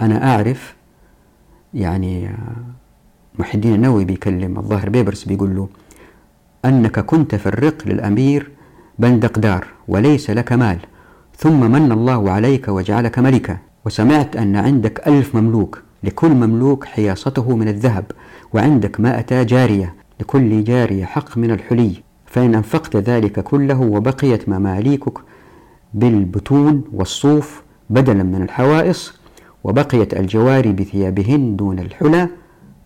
أنا 0.00 0.34
أعرف 0.34 0.74
يعني 1.74 2.28
آه 2.28 2.32
محي 3.38 3.54
الدين 3.54 3.74
النووي 3.74 4.04
بيكلم 4.04 4.58
الظاهر 4.58 4.88
بيبرس 4.88 5.24
بيقول 5.24 5.56
له 5.56 5.68
أنك 6.64 7.00
كنت 7.00 7.34
في 7.34 7.46
الرق 7.46 7.86
للأمير 7.86 8.50
بندقدار 8.98 9.66
وليس 9.88 10.30
لك 10.30 10.52
مال 10.52 10.78
ثم 11.36 11.70
من 11.70 11.92
الله 11.92 12.30
عليك 12.30 12.68
وجعلك 12.68 13.18
ملكا 13.18 13.58
وسمعت 13.84 14.36
أن 14.36 14.56
عندك 14.56 15.08
ألف 15.08 15.34
مملوك 15.34 15.82
لكل 16.04 16.30
مملوك 16.30 16.84
حياصته 16.84 17.56
من 17.56 17.68
الذهب 17.68 18.04
وعندك 18.52 19.00
مائة 19.00 19.42
جارية 19.42 19.94
لكل 20.20 20.64
جارية 20.64 21.04
حق 21.04 21.38
من 21.38 21.50
الحلي 21.50 21.92
فإن 22.26 22.54
أنفقت 22.54 22.96
ذلك 22.96 23.40
كله 23.40 23.80
وبقيت 23.80 24.48
مماليكك 24.48 25.18
بالبتون 25.94 26.84
والصوف 26.92 27.62
بدلا 27.90 28.22
من 28.22 28.42
الحوائص 28.42 29.20
وبقيت 29.64 30.14
الجواري 30.14 30.72
بثيابهن 30.72 31.56
دون 31.56 31.78
الحلى 31.78 32.28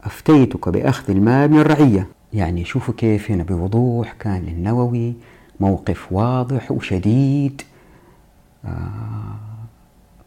أفتيتك 0.05 0.69
بأخذ 0.69 1.11
المال 1.11 1.51
من 1.51 1.61
الرعية. 1.61 2.07
يعني 2.33 2.65
شوفوا 2.65 2.95
كيف 2.97 3.31
هنا 3.31 3.43
بوضوح 3.43 4.13
كان 4.13 4.43
للنووي 4.43 5.15
موقف 5.61 6.13
واضح 6.13 6.73
وشديد. 6.73 7.63
آه، 8.65 8.71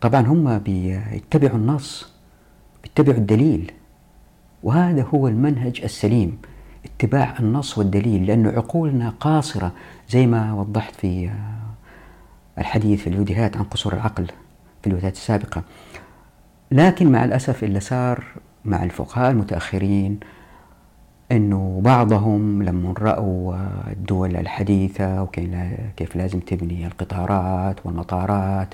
طبعا 0.02 0.22
هم 0.22 0.58
بيتبعوا 0.58 1.58
النص 1.58 2.14
بيتبعوا 2.84 3.18
الدليل 3.18 3.72
وهذا 4.64 5.04
هو 5.14 5.28
المنهج 5.28 5.82
السليم. 5.84 6.38
اتباع 6.86 7.34
النص 7.40 7.78
والدليل 7.78 8.26
لأن 8.26 8.48
عقولنا 8.48 9.14
قاصرة 9.20 9.72
زي 10.10 10.28
ما 10.28 10.54
وضحت 10.54 10.96
في 10.96 11.28
آه، 11.28 11.32
الحديث 12.62 13.02
في 13.02 13.08
الفيديوهات 13.08 13.58
عن 13.58 13.64
قصور 13.64 13.94
العقل 13.94 14.26
في 14.26 14.34
الفيديوهات 14.88 15.14
السابقة. 15.16 15.64
لكن 16.72 17.12
مع 17.12 17.26
الأسف 17.26 17.64
اللي 17.64 17.80
صار 17.80 18.24
مع 18.66 18.84
الفقهاء 18.84 19.32
المتأخرين 19.32 20.20
إنه 21.32 21.82
بعضهم 21.84 22.64
لما 22.64 22.94
رأوا 23.00 23.56
الدول 23.92 24.36
الحديثة 24.36 25.22
وكيف 25.24 26.16
لازم 26.16 26.40
تبني 26.40 26.88
القطارات 26.88 27.86
والمطارات 27.86 28.74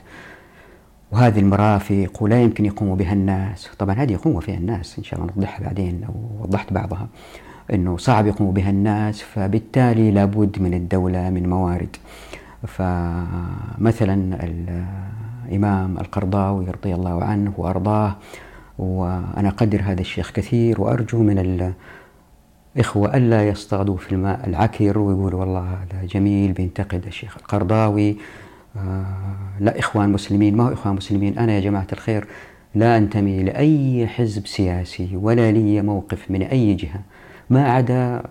وهذه 1.11 1.39
المرافق 1.39 2.11
ولا 2.23 2.41
يمكن 2.41 2.65
يقوموا 2.65 2.95
بها 2.95 3.13
الناس. 3.13 3.69
طبعا 3.79 3.95
هذه 3.95 4.11
يقوموا 4.13 4.41
فيها 4.41 4.57
الناس 4.57 4.97
إن 4.97 5.03
شاء 5.03 5.19
الله 5.19 5.33
نوضحها 5.35 5.65
بعدين 5.65 6.01
لو 6.01 6.43
وضحت 6.43 6.73
بعضها. 6.73 7.07
إنه 7.73 7.97
صعب 7.97 8.27
يقوموا 8.27 8.53
بها 8.53 8.69
الناس 8.69 9.21
فبالتالي 9.21 10.11
لابد 10.11 10.61
من 10.61 10.73
الدولة 10.73 11.29
من 11.29 11.49
موارد. 11.49 11.95
فمثلا 12.67 14.37
الإمام 15.49 15.97
القرضاوي 15.97 16.65
رضي 16.65 16.95
الله 16.95 17.23
عنه 17.23 17.53
وأرضاه 17.57 18.15
وأنا 18.79 19.49
أقدر 19.49 19.81
هذا 19.81 20.01
الشيخ 20.01 20.31
كثير 20.31 20.81
وأرجو 20.81 21.23
من 21.23 21.73
إخوة 22.77 23.17
ألا 23.17 23.47
يصطادوا 23.47 23.97
في 23.97 24.11
الماء 24.11 24.49
العكر 24.49 24.99
ويقولوا 24.99 25.39
والله 25.39 25.61
هذا 25.61 26.05
جميل 26.05 26.51
بينتقد 26.51 27.05
الشيخ 27.05 27.37
القرضاوي. 27.37 28.17
لا 29.59 29.79
إخوان 29.79 30.11
مسلمين 30.11 30.57
ما 30.57 30.63
هو 30.63 30.73
إخوان 30.73 30.95
مسلمين؟ 30.95 31.37
أنا 31.37 31.53
يا 31.53 31.59
جماعة 31.59 31.87
الخير 31.93 32.27
لا 32.75 32.97
أنتمي 32.97 33.43
لأي 33.43 34.07
حزب 34.07 34.47
سياسي 34.47 35.09
ولا 35.15 35.51
لي 35.51 35.81
موقف 35.81 36.31
من 36.31 36.41
أي 36.41 36.73
جهة. 36.73 37.01
ما 37.49 37.71
عدا 37.71 38.23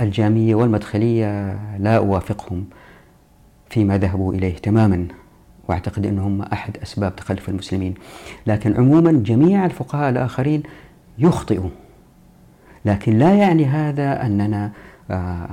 الجامية 0.00 0.54
والمدخلية 0.54 1.58
لا 1.78 1.96
أوافقهم 1.96 2.64
فيما 3.70 3.98
ذهبوا 3.98 4.34
إليه 4.34 4.56
تماما 4.56 5.08
وأعتقد 5.68 6.06
إنهم 6.06 6.42
أحد 6.42 6.76
أسباب 6.78 7.16
تخلف 7.16 7.48
المسلمين. 7.48 7.94
لكن 8.46 8.76
عموما 8.76 9.12
جميع 9.12 9.64
الفقهاء 9.64 10.10
الآخرين 10.10 10.62
يخطئوا. 11.18 11.70
لكن 12.84 13.18
لا 13.18 13.34
يعني 13.34 13.66
هذا 13.66 14.26
أننا 14.26 14.72
آه، 15.10 15.48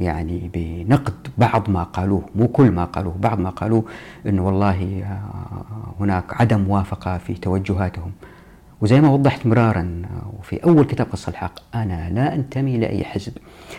يعني 0.00 0.50
بنقد 0.54 1.28
بعض 1.38 1.70
ما 1.70 1.82
قالوه 1.82 2.22
مو 2.34 2.48
كل 2.48 2.70
ما 2.70 2.84
قالوه 2.84 3.14
بعض 3.20 3.40
ما 3.40 3.50
قالوه 3.50 3.84
انه 4.26 4.46
والله 4.46 5.02
آه، 5.04 5.94
هناك 6.00 6.40
عدم 6.40 6.60
موافقه 6.60 7.18
في 7.18 7.34
توجهاتهم. 7.34 8.12
وزي 8.80 9.00
ما 9.00 9.08
وضحت 9.08 9.46
مرارا 9.46 10.02
وفي 10.38 10.64
أول 10.64 10.84
كتاب 10.84 11.06
قص 11.12 11.28
الحق 11.28 11.60
أنا 11.74 12.10
لا 12.10 12.34
أنتمي 12.34 12.78
لأي 12.78 13.04
حزب 13.04 13.32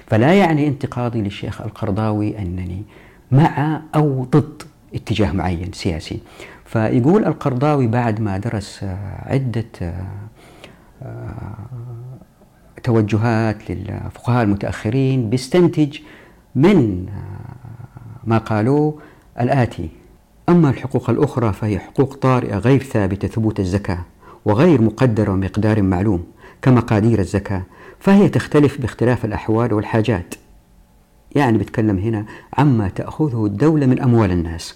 فلا 0.08 0.34
يعني 0.34 0.68
انتقادي 0.68 1.22
للشيخ 1.22 1.62
القرضاوي 1.62 2.40
أنني 2.40 2.84
مع 3.32 3.82
أو 3.96 4.24
ضد 4.24 4.64
اتجاه 4.96 5.32
معين 5.32 5.72
سياسي. 5.74 6.20
فيقول 6.66 7.26
القرضاوي 7.26 7.88
بعد 7.88 8.22
ما 8.22 8.38
درس 8.38 8.86
عدة 9.26 9.66
توجهات 12.84 13.72
للفقهاء 13.72 14.44
المتأخرين 14.44 15.30
بيستنتج 15.30 16.00
من 16.56 17.06
ما 18.24 18.38
قالوه 18.38 19.00
الآتي 19.40 19.90
أما 20.50 20.70
الحقوق 20.70 21.10
الأخرى 21.10 21.54
فهي 21.54 21.80
حقوق 21.80 22.14
طارئة 22.16 22.58
غير 22.58 22.84
ثابتة 22.84 23.28
ثبوت 23.28 23.60
الزكاة. 23.60 24.06
وغير 24.46 24.82
مقدرة 24.82 25.32
بمقدار 25.32 25.82
معلوم 25.82 26.24
كمقادير 26.62 27.20
الزكاة 27.20 27.62
فهي 28.00 28.30
تختلف 28.30 28.82
باختلاف 28.82 29.26
الأحوال 29.26 29.74
والحاجات. 29.74 30.36
يعني 31.36 31.58
بتكلم 31.58 31.98
هنا 31.98 32.26
عما 32.58 32.90
تأخذه 32.90 33.46
الدولة 33.46 33.86
من 33.86 34.00
أموال 34.02 34.32
الناس 34.32 34.76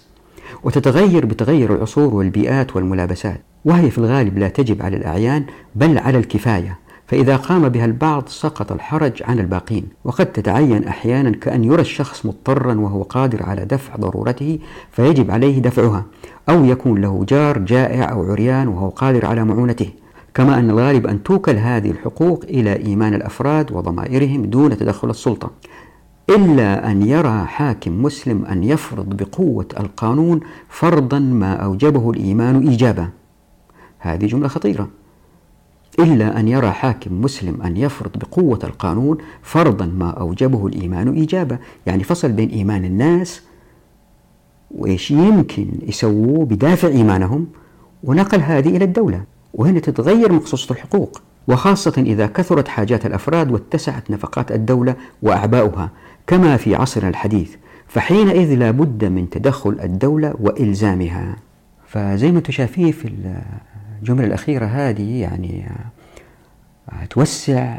وتتغير 0.62 1.26
بتغير 1.26 1.74
العصور 1.74 2.14
والبيئات 2.14 2.76
والملابسات 2.76 3.40
وهي 3.64 3.90
في 3.90 3.98
الغالب 3.98 4.38
لا 4.38 4.48
تجب 4.48 4.82
على 4.82 4.96
الأعيان 4.96 5.44
بل 5.74 5.98
على 5.98 6.18
الكفاية. 6.18 6.78
فإذا 7.06 7.36
قام 7.36 7.68
بها 7.68 7.84
البعض 7.84 8.28
سقط 8.28 8.72
الحرج 8.72 9.22
عن 9.22 9.38
الباقين. 9.38 9.88
وقد 10.04 10.26
تتعين 10.26 10.84
أحيانا 10.84 11.30
كأن 11.30 11.64
يرى 11.64 11.80
الشخص 11.80 12.26
مضطرا 12.26 12.74
وهو 12.74 13.02
قادر 13.02 13.42
على 13.42 13.64
دفع 13.64 13.96
ضرورته 13.96 14.58
فيجب 14.90 15.30
عليه 15.30 15.58
دفعها 15.58 16.04
أو 16.48 16.64
يكون 16.64 17.00
له 17.00 17.24
جار 17.28 17.58
جائع 17.58 18.12
أو 18.12 18.30
عريان 18.30 18.68
وهو 18.68 18.88
قادر 18.88 19.26
على 19.26 19.44
معونته. 19.44 19.90
كما 20.34 20.58
أن 20.58 20.70
الغالب 20.70 21.06
أن 21.06 21.22
توكل 21.22 21.56
هذه 21.56 21.90
الحقوق 21.90 22.44
إلى 22.44 22.86
إيمان 22.86 23.14
الأفراد 23.14 23.72
وضمائرهم 23.72 24.44
دون 24.44 24.76
تدخل 24.76 25.10
السلطة. 25.10 25.50
إلا 26.30 26.90
أن 26.90 27.02
يرى 27.02 27.44
حاكم 27.46 28.02
مسلم 28.02 28.44
أن 28.44 28.64
يفرض 28.64 29.16
بقوة 29.16 29.66
القانون 29.80 30.40
فرضا 30.68 31.18
ما 31.18 31.54
أوجبه 31.54 32.10
الإيمان 32.10 32.68
إيجابا. 32.68 33.08
هذه 33.98 34.26
جملة 34.26 34.48
خطيرة. 34.48 34.88
إلا 35.98 36.40
أن 36.40 36.48
يرى 36.48 36.70
حاكم 36.70 37.20
مسلم 37.22 37.62
أن 37.62 37.76
يفرض 37.76 38.10
بقوة 38.18 38.58
القانون 38.64 39.18
فرضا 39.42 39.86
ما 39.86 40.10
أوجبه 40.10 40.66
الإيمان 40.66 41.14
إيجابا. 41.14 41.58
يعني 41.86 42.04
فصل 42.04 42.32
بين 42.32 42.48
إيمان 42.48 42.84
الناس 42.84 43.42
وإيش 44.70 45.10
يمكن 45.10 45.66
يسووه 45.82 46.44
بدافع 46.44 46.88
إيمانهم 46.88 47.46
ونقل 48.04 48.40
هذه 48.40 48.76
إلى 48.76 48.84
الدولة 48.84 49.22
وهنا 49.54 49.80
تتغير 49.80 50.32
مقصوصة 50.32 50.72
الحقوق 50.72 51.20
وخاصة 51.48 51.94
إذا 51.98 52.26
كثرت 52.26 52.68
حاجات 52.68 53.06
الأفراد 53.06 53.50
واتسعت 53.50 54.10
نفقات 54.10 54.52
الدولة 54.52 54.96
وأعباؤها. 55.22 55.90
كما 56.26 56.56
في 56.56 56.74
عصرنا 56.74 57.08
الحديث 57.08 57.54
فحينئذ 57.88 58.54
لا 58.54 58.70
بد 58.70 59.04
من 59.04 59.30
تدخل 59.30 59.76
الدولة 59.82 60.34
وإلزامها. 60.40 61.36
فزي 61.86 62.32
ما 62.32 62.38
أنتم 62.38 62.52
شايفين 62.52 62.92
في 62.92 63.08
الجملة 64.00 64.26
الأخيرة 64.26 64.66
هذه 64.66 65.20
يعني 65.20 65.68
توسع 67.10 67.78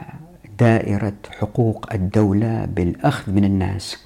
دائرة 0.60 1.13
حقوق 1.39 1.93
الدولة 1.93 2.65
بالأخذ 2.65 3.32
من 3.32 3.45
الناس. 3.45 3.97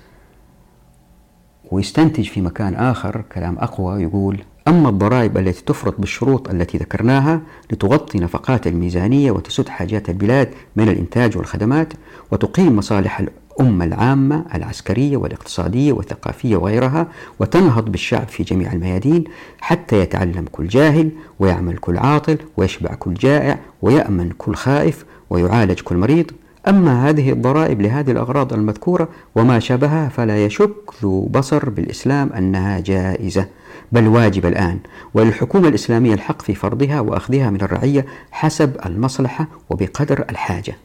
ويستنتج 1.72 2.30
في 2.30 2.42
مكان 2.42 2.76
آخر 2.76 3.24
كلام 3.32 3.58
أقوى 3.60 4.02
يقول 4.04 4.44
أما 4.68 4.90
الضرائب 4.90 5.38
التي 5.38 5.64
تفرض 5.66 5.94
بالشروط 5.98 6.50
التي 6.50 6.78
ذكرناها 6.78 7.42
لتغطي 7.72 8.20
نفقات 8.20 8.68
الميزانية 8.68 9.32
وتسد 9.32 9.70
حاجات 9.70 10.10
البلاد 10.10 10.50
من 10.76 10.90
الإنتاج 10.90 11.38
والخدمات 11.38 11.94
وتقيم 12.32 12.76
مصالح 12.76 13.24
الأمة 13.60 13.86
العامة 13.86 14.46
العسكرية 14.56 15.18
والاقتصادية 15.18 15.94
والثقافية 15.94 16.56
وغيرها 16.56 17.08
وتنهض 17.40 17.92
بالشعب 17.92 18.28
في 18.28 18.44
جميع 18.44 18.74
الميادين 18.74 19.24
حتى 19.60 20.00
يتعلم 20.00 20.46
كل 20.52 20.68
جاهل 20.68 21.10
ويعمل 21.40 21.78
كل 21.78 21.98
عاطل 21.98 22.38
ويشبع 22.58 22.96
كل 22.96 23.14
جائع 23.14 23.60
ويأمن 23.82 24.30
كل 24.38 24.56
خائف 24.56 25.06
ويعالج 25.30 25.80
كل 25.80 25.98
مريض. 25.98 26.32
أما 26.68 27.10
هذه 27.10 27.32
الضرائب 27.32 27.82
لهذه 27.82 28.12
الأغراض 28.12 28.54
المذكورة 28.54 29.10
وما 29.36 29.60
شابهها 29.60 30.10
فلا 30.10 30.46
يشك 30.46 30.76
ذو 31.02 31.26
بصر 31.26 31.70
بالإسلام 31.70 32.34
أنها 32.34 32.80
جائزة 32.80 33.48
بل 33.92 34.08
واجب 34.08 34.46
الآن. 34.46 34.80
وللحكومة 35.14 35.68
الإسلامية 35.68 36.14
الحق 36.14 36.42
في 36.42 36.56
فرضها 36.56 37.00
وأخذها 37.00 37.50
من 37.50 37.62
الرعية 37.62 38.06
حسب 38.32 38.76
المصلحة 38.86 39.48
وبقدر 39.70 40.26
الحاجة. 40.30 40.76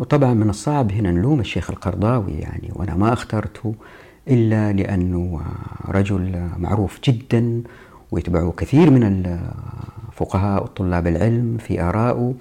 وطبعا 0.00 0.34
من 0.34 0.50
الصعب 0.50 0.92
هنا 0.92 1.10
نلوم 1.10 1.40
الشيخ 1.40 1.70
القرضاوي 1.70 2.32
يعني 2.32 2.70
وأنا 2.72 2.94
ما 2.94 3.12
أخترته 3.12 3.74
إلا 4.28 4.72
لأنه 4.72 5.40
رجل 5.88 6.48
معروف 6.58 7.00
جدا 7.04 7.62
ويتبعه 8.10 8.52
كثير 8.56 8.90
من 8.90 9.02
الفقهاء 10.12 10.62
وطلاب 10.62 11.06
العلم 11.06 11.56
في 11.58 11.82
آرائه 11.82 12.34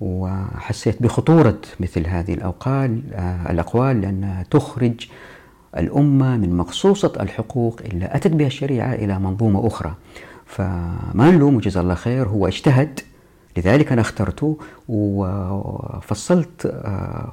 وحسيت 0.00 1.02
بخطورة 1.02 1.58
مثل 1.80 2.06
هذه 2.06 2.34
الأوقال 2.34 3.02
الأقوال 3.50 4.00
لأنها 4.00 4.42
تخرج 4.42 5.08
الأمة 5.76 6.36
من 6.36 6.56
مقصوصة 6.56 7.12
الحقوق 7.20 7.80
اللي 7.84 8.08
أتت 8.12 8.30
بها 8.30 8.46
الشريعة 8.46 8.94
إلى 8.94 9.18
منظومة 9.18 9.66
أخرى. 9.66 9.94
فما 10.46 11.30
نلومه 11.30 11.60
جزاه 11.60 11.80
الله 11.82 11.94
خير 11.94 12.28
هو 12.28 12.46
اجتهد 12.46 13.00
لذلك 13.56 13.92
أنا 13.92 14.00
اخترته 14.00 14.58
وفصلت 14.88 16.82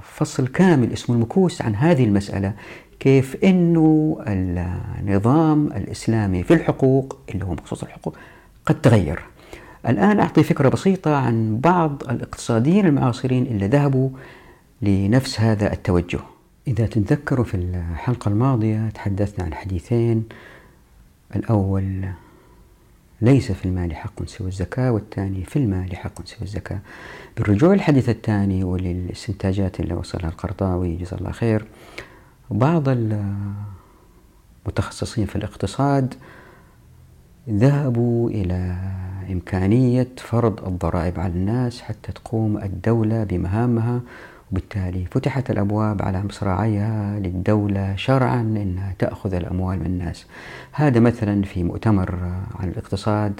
فصل 0.04 0.48
كامل 0.48 0.94
اسمه 0.94 1.16
المكوس 1.16 1.62
عن 1.62 1.76
هذه 1.76 2.04
المسألة 2.04 2.54
كيف 3.00 3.44
أنه 3.44 4.18
النظام 4.28 5.68
الإسلامي 5.68 6.44
في 6.44 6.54
الحقوق 6.54 7.18
اللي 7.30 7.46
هو 7.46 7.54
مخصوص 7.54 7.84
الحقوق 7.84 8.16
قد 8.66 8.82
تغير. 8.82 9.20
الآن 9.88 10.20
أعطي 10.20 10.44
فكرة 10.44 10.70
بسيطة 10.70 11.16
عن 11.16 11.60
بعض 11.60 12.04
الاقتصاديين 12.10 12.86
المعاصرين 12.86 13.46
اللي 13.46 13.68
ذهبوا 13.68 14.10
لنفس 14.82 15.40
هذا 15.40 15.74
التوجه. 15.74 16.20
إذا 16.68 16.86
تتذكروا 16.86 17.46
في 17.46 17.58
الحلقة 17.58 18.30
الماضية 18.30 18.90
تحدثنا 18.90 19.46
عن 19.46 19.54
حديثين 19.54 20.24
الأول 21.36 22.06
ليس 23.22 23.52
في 23.52 23.66
المال 23.66 23.96
حق 23.96 24.26
سوى 24.26 24.48
الزكاة 24.48 24.92
والثاني 24.92 25.44
في 25.44 25.56
المال 25.60 25.96
حق 25.96 26.26
سوى 26.26 26.42
الزكاة. 26.42 26.80
بالرجوع 27.38 27.74
للحديث 27.74 28.10
الثاني 28.10 28.64
وللاستنتاجات 28.64 29.80
اللي 29.80 29.94
وصلها 29.94 30.30
القرطاوي 30.30 30.96
جزاه 30.96 31.18
الله 31.18 31.32
خير. 31.32 31.66
بعض 32.52 32.84
المتخصصين 34.66 35.26
في 35.26 35.36
الاقتصاد 35.36 36.14
ذهبوا 37.50 38.30
إلى 38.30 38.78
إمكانية 39.32 40.08
فرض 40.18 40.68
الضرائب 40.68 41.20
على 41.20 41.34
الناس 41.34 41.82
حتى 41.82 42.12
تقوم 42.12 42.58
الدولة 42.58 43.24
بمهامها. 43.24 44.02
وبالتالي 44.52 45.06
فتحت 45.12 45.52
الأبواب 45.52 46.02
على 46.02 46.24
مصراعيها 46.24 47.20
للدولة 47.20 47.96
شرعا 47.96 48.42
أنها 48.42 48.96
تأخذ 49.00 49.34
الأموال 49.34 49.80
من 49.80 49.86
الناس. 49.86 50.26
هذا 50.72 51.00
مثلا 51.00 51.44
في 51.44 51.64
مؤتمر 51.64 52.16
عن 52.60 52.70
الاقتصاد 52.70 53.40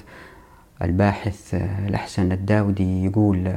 الباحث 0.82 1.54
الأحسن 1.88 2.32
الداودي 2.32 3.04
يقول 3.04 3.52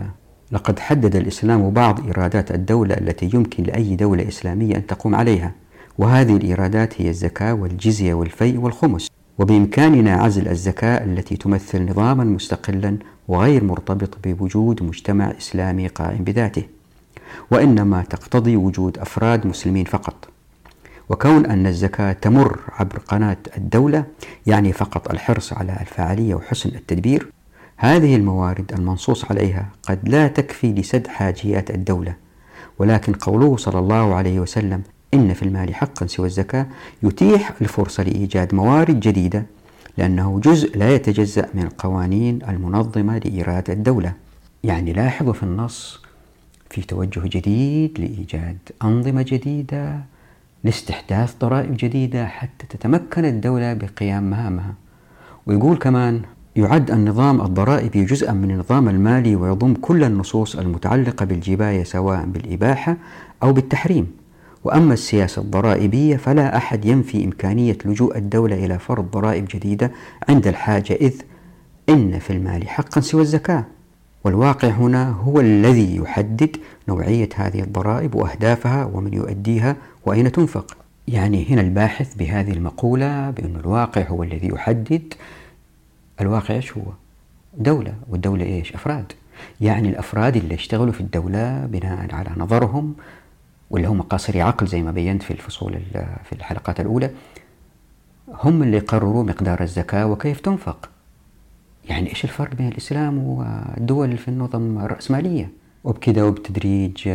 لقد 0.52 0.80
حدد 0.80 1.16
الإسلام 1.16 1.70
بعض 1.70 2.06
إيرادات 2.06 2.52
الدولة 2.52 2.96
التي 2.96 3.30
يمكن 3.34 3.64
لأي 3.64 3.96
دولة 3.96 4.28
إسلامية 4.28 4.76
أن 4.76 4.88
تقوم 4.88 5.16
عليها 5.16 5.52
وهذه 5.98 6.38
الإيرادات 6.38 7.02
هي 7.02 7.10
الزكاة 7.10 7.54
والجزية 7.54 8.14
والفيء 8.14 8.60
والخمس. 8.60 9.08
وبإمكاننا 9.40 10.14
عزل 10.14 10.48
الزكاة 10.48 11.06
التي 11.06 11.38
تمثل 11.38 11.90
نظاما 11.90 12.24
مستقلا 12.24 12.98
وغير 13.28 13.64
مرتبط 13.64 14.18
بوجود 14.24 14.84
مجتمع 14.84 15.34
إسلامي 15.38 15.88
قائم 15.88 16.24
بذاته. 16.24 16.64
وإنما 17.52 18.02
تقتضي 18.02 18.56
وجود 18.56 18.98
أفراد 18.98 19.48
مسلمين 19.48 19.86
فقط. 19.86 20.28
وكون 21.10 21.46
أن 21.46 21.68
الزكاة 21.68 22.14
تمر 22.14 22.60
عبر 22.70 23.00
قناة 23.00 23.38
الدولة 23.58 24.04
يعني 24.46 24.74
فقط 24.74 25.12
الحرص 25.12 25.54
على 25.54 25.78
الفاعلية 25.82 26.36
وحسن 26.36 26.70
التدبير 26.70 27.28
هذه 27.78 28.16
الموارد 28.16 28.72
المنصوص 28.74 29.26
عليها 29.32 29.70
قد 29.84 30.10
لا 30.10 30.28
تكفي 30.28 30.74
لسد 30.74 31.08
حاجيات 31.08 31.70
الدولة. 31.72 32.16
ولكن 32.80 33.14
قوله 33.14 33.58
صلى 33.58 33.80
الله 33.80 34.16
عليه 34.16 34.40
وسلم 34.40 34.82
إن 35.14 35.34
في 35.34 35.44
المال 35.44 35.76
حقا 35.76 36.08
سوى 36.08 36.26
الزكاة 36.26 36.68
يتيح 37.04 37.52
الفرصة 37.62 38.04
لإيجاد 38.04 38.56
موارد 38.56 39.00
جديدة 39.00 39.46
لأنه 39.98 40.40
جزء 40.44 40.78
لا 40.78 40.96
يتجزأ 40.96 41.50
من 41.54 41.64
القوانين 41.64 42.40
المنظمة 42.50 43.18
لإيراد 43.18 43.70
الدولة. 43.70 44.14
يعني 44.64 44.94
لاحظوا 44.94 45.34
في 45.34 45.44
النص 45.44 46.05
في 46.70 46.82
توجه 46.82 47.22
جديد 47.26 48.00
لإيجاد 48.00 48.58
أنظمة 48.84 49.26
جديدة 49.28 50.00
لاستحداث 50.64 51.36
ضرائب 51.42 51.78
جديدة 51.78 52.28
حتى 52.28 52.68
تتمكن 52.70 53.26
الدولة 53.26 53.74
بقيام 53.74 54.30
مهامها. 54.30 54.74
ويقول 55.46 55.78
كمان 55.78 56.22
يعد 56.56 56.92
النظام 56.92 57.42
الضرائبي 57.42 58.06
جزءا 58.06 58.32
من 58.34 58.52
النظام 58.52 58.90
المالي 58.90 59.36
ويضم 59.36 59.74
كل 59.74 60.04
النصوص 60.04 60.56
المتعلقة 60.56 61.26
بالجباية 61.26 61.84
سواء 61.84 62.26
بالإباحة 62.26 62.98
أو 63.44 63.54
بالتحريم. 63.54 64.12
وأما 64.64 64.94
السياسة 64.94 65.42
الضرائبية 65.42 66.18
فلا 66.18 66.58
أحد 66.58 66.86
ينفي 66.86 67.26
إمكانية 67.26 67.78
لجوء 67.86 68.18
الدولة 68.18 68.66
إلى 68.66 68.80
فرض 68.80 69.12
ضرائب 69.12 69.48
جديدة 69.56 69.92
عند 70.30 70.48
الحاجة 70.48 70.94
إذ 70.94 71.22
إن 71.90 72.20
في 72.20 72.34
المال 72.34 72.70
حقا 72.70 73.02
سوى 73.02 73.22
الزكاة. 73.22 73.66
والواقع 74.26 74.68
هنا 74.68 75.10
هو 75.10 75.40
الذي 75.40 75.96
يحدد 75.96 76.58
نوعية 76.88 77.30
هذه 77.36 77.60
الضرائب 77.62 78.16
وأهدافها 78.16 78.86
ومن 78.86 79.14
يؤديها 79.14 79.76
وأين 80.06 80.32
تنفق. 80.32 80.78
يعني 81.08 81.46
هنا 81.50 81.62
الباحث 81.62 82.16
بهذه 82.16 82.52
المقولة 82.52 83.30
بأن 83.30 83.56
الواقع 83.56 84.02
هو 84.02 84.24
الذي 84.24 84.48
يحدد 84.48 85.14
الواقع 86.22 86.56
إيش 86.56 86.78
هو؟ 86.78 86.84
دولة. 87.58 87.94
والدولة 88.10 88.46
إيش؟ 88.46 88.74
أفراد. 88.74 89.14
يعني 89.62 89.90
الأفراد 89.90 90.36
اللي 90.36 90.56
يشتغلوا 90.56 90.94
في 90.94 91.02
الدولة 91.02 91.66
بناء 91.66 92.16
على 92.16 92.30
نظرهم 92.38 92.96
واللي 93.70 93.88
هم 93.88 94.02
قاصري 94.02 94.42
عقل 94.42 94.68
زي 94.68 94.82
ما 94.82 94.92
بينت 94.92 95.24
في 95.24 95.32
الفصول 95.32 95.80
في 96.24 96.34
الحلقات 96.34 96.80
الأولى 96.80 97.10
هم 98.44 98.64
اللي 98.64 98.78
يقرروا 98.78 99.24
مقدار 99.24 99.62
الزكاة 99.62 100.06
وكيف 100.06 100.40
تنفق. 100.40 100.90
يعني 101.90 102.10
إيش 102.10 102.24
الفرق 102.24 102.56
بين 102.56 102.68
الإسلام 102.68 103.18
والدول 103.18 104.18
في 104.18 104.28
النظم 104.28 104.78
الرأسمالية؟ 104.78 105.50
وبكذا 105.84 106.24
وبتدريج 106.24 107.10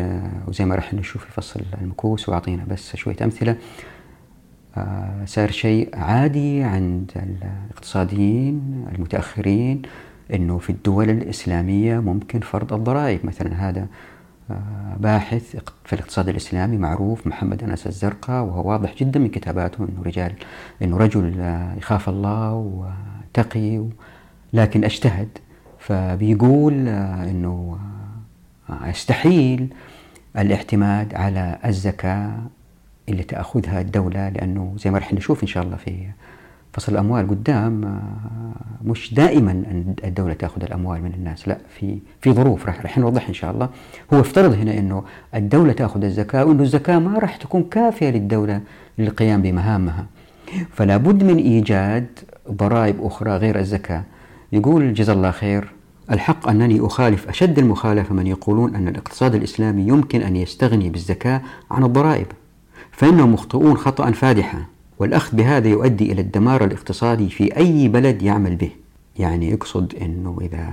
وزي 0.49 0.65
ما 0.65 0.75
راح 0.75 0.95
نشوف 0.95 1.25
في 1.25 1.33
فصل 1.33 1.61
المكوس 1.81 2.29
وأعطينا 2.29 2.65
بس 2.65 2.97
شوية 2.97 3.17
أمثلة. 3.23 3.57
آه، 4.77 5.25
صار 5.25 5.51
شيء 5.51 5.97
عادي 5.97 6.63
عند 6.63 7.13
الاقتصاديين 7.17 8.87
المتأخرين 8.95 9.83
أنه 10.35 10.59
في 10.59 10.71
الدول 10.71 11.11
الإسلامية 11.11 11.99
ممكن 11.99 12.41
فرض 12.41 12.73
الضرائب. 12.73 13.27
مثلا 13.27 13.69
هذا 13.69 13.87
آه، 14.51 14.97
باحث 15.01 15.57
في 15.85 15.93
الاقتصاد 15.93 16.29
الإسلامي 16.29 16.77
معروف 16.77 17.27
محمد 17.27 17.65
أنس 17.65 17.87
الزرقاء 17.87 18.45
وهو 18.45 18.71
واضح 18.71 18.95
جدا 18.95 19.21
من 19.21 19.29
كتاباته 19.29 19.85
أنه 19.85 20.03
رجال 20.03 20.33
أنه 20.83 20.97
رجل 20.97 21.35
آه، 21.41 21.75
يخاف 21.77 22.09
الله 22.09 22.53
وتقي 22.55 23.85
لكن 24.53 24.85
أجتهد. 24.85 25.29
فبيقول 25.79 26.89
أنه 26.89 27.79
يستحيل 28.87 29.69
الاعتماد 30.39 31.15
على 31.15 31.59
الزكاة 31.65 32.33
اللي 33.09 33.23
تأخذها 33.23 33.81
الدولة 33.81 34.29
لأنه 34.29 34.75
زي 34.79 34.91
ما 34.91 34.99
رح 34.99 35.15
نشوف 35.15 35.43
إن 35.43 35.49
شاء 35.49 35.63
الله 35.63 35.77
في 35.77 36.07
فصل 36.73 36.93
الأموال 36.93 37.29
قدام 37.29 37.85
آه، 37.85 38.01
مش 38.85 39.15
دائما 39.15 39.65
الدولة 40.05 40.35
تأخذ 40.35 40.63
الأموال 40.63 41.03
من 41.03 41.13
الناس 41.15 41.49
لا 41.49 41.59
في 41.79 41.99
في 42.21 42.33
ظروف 42.33 42.67
رح, 42.67 42.81
رح 42.85 42.99
نوضح 42.99 43.29
إن 43.29 43.35
شاء 43.35 43.51
الله. 43.51 43.69
هو 44.13 44.21
افترض 44.21 44.53
هنا 44.53 44.79
أنه 44.79 45.05
الدولة 45.35 45.73
تأخذ 45.73 46.05
الزكاة 46.05 46.45
وأنه 46.45 46.63
الزكاة 46.63 46.99
ما 46.99 47.19
راح 47.19 47.37
تكون 47.37 47.63
كافية 47.63 48.11
للدولة 48.11 48.61
للقيام 48.99 49.43
بمهامها. 49.43 50.07
فلا 50.73 50.97
بد 50.97 51.25
من 51.25 51.37
إيجاد 51.37 52.07
ضرائب 52.51 53.05
أخرى 53.05 53.37
غير 53.37 53.59
الزكاة. 53.59 54.03
يقول 54.53 54.95
جزا 54.95 55.13
الله 55.13 55.31
خير 55.31 55.73
الحق 56.11 56.49
أنني 56.49 56.87
أخالف 56.87 57.29
أشد 57.29 57.59
المخالفة 57.59 58.15
من 58.15 58.27
يقولون 58.27 58.75
أن 58.75 58.89
الاقتصاد 58.89 59.35
الإسلامي 59.35 59.83
يمكن 59.83 60.23
أن 60.23 60.37
يستغني 60.37 60.91
بالزكاة 60.91 61.43
عن 61.71 61.85
الضرائب 61.85 62.27
فإنهم 62.93 63.33
مخطئون 63.33 63.77
خطأ 63.77 64.11
فادحا 64.11 64.65
والأخذ 64.99 65.37
بهذا 65.37 65.69
يؤدي 65.69 66.13
إلى 66.13 66.21
الدمار 66.21 66.65
الاقتصادي 66.65 67.29
في 67.29 67.57
أي 67.57 67.89
بلد 67.89 68.23
يعمل 68.23 68.57
به. 68.57 68.71
يعني 69.19 69.51
يقصد 69.51 69.95
أنه 70.03 70.39
إذا 70.41 70.69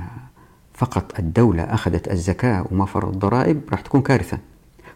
فقط 0.74 1.20
الدولة 1.20 1.63
أخذت 1.63 2.12
الزكاة 2.12 2.66
وما 2.72 2.86
فرض 2.86 3.13
الضرائب 3.13 3.62
راح 3.72 3.82
تكون 3.82 4.02
كارثة. 4.02 4.38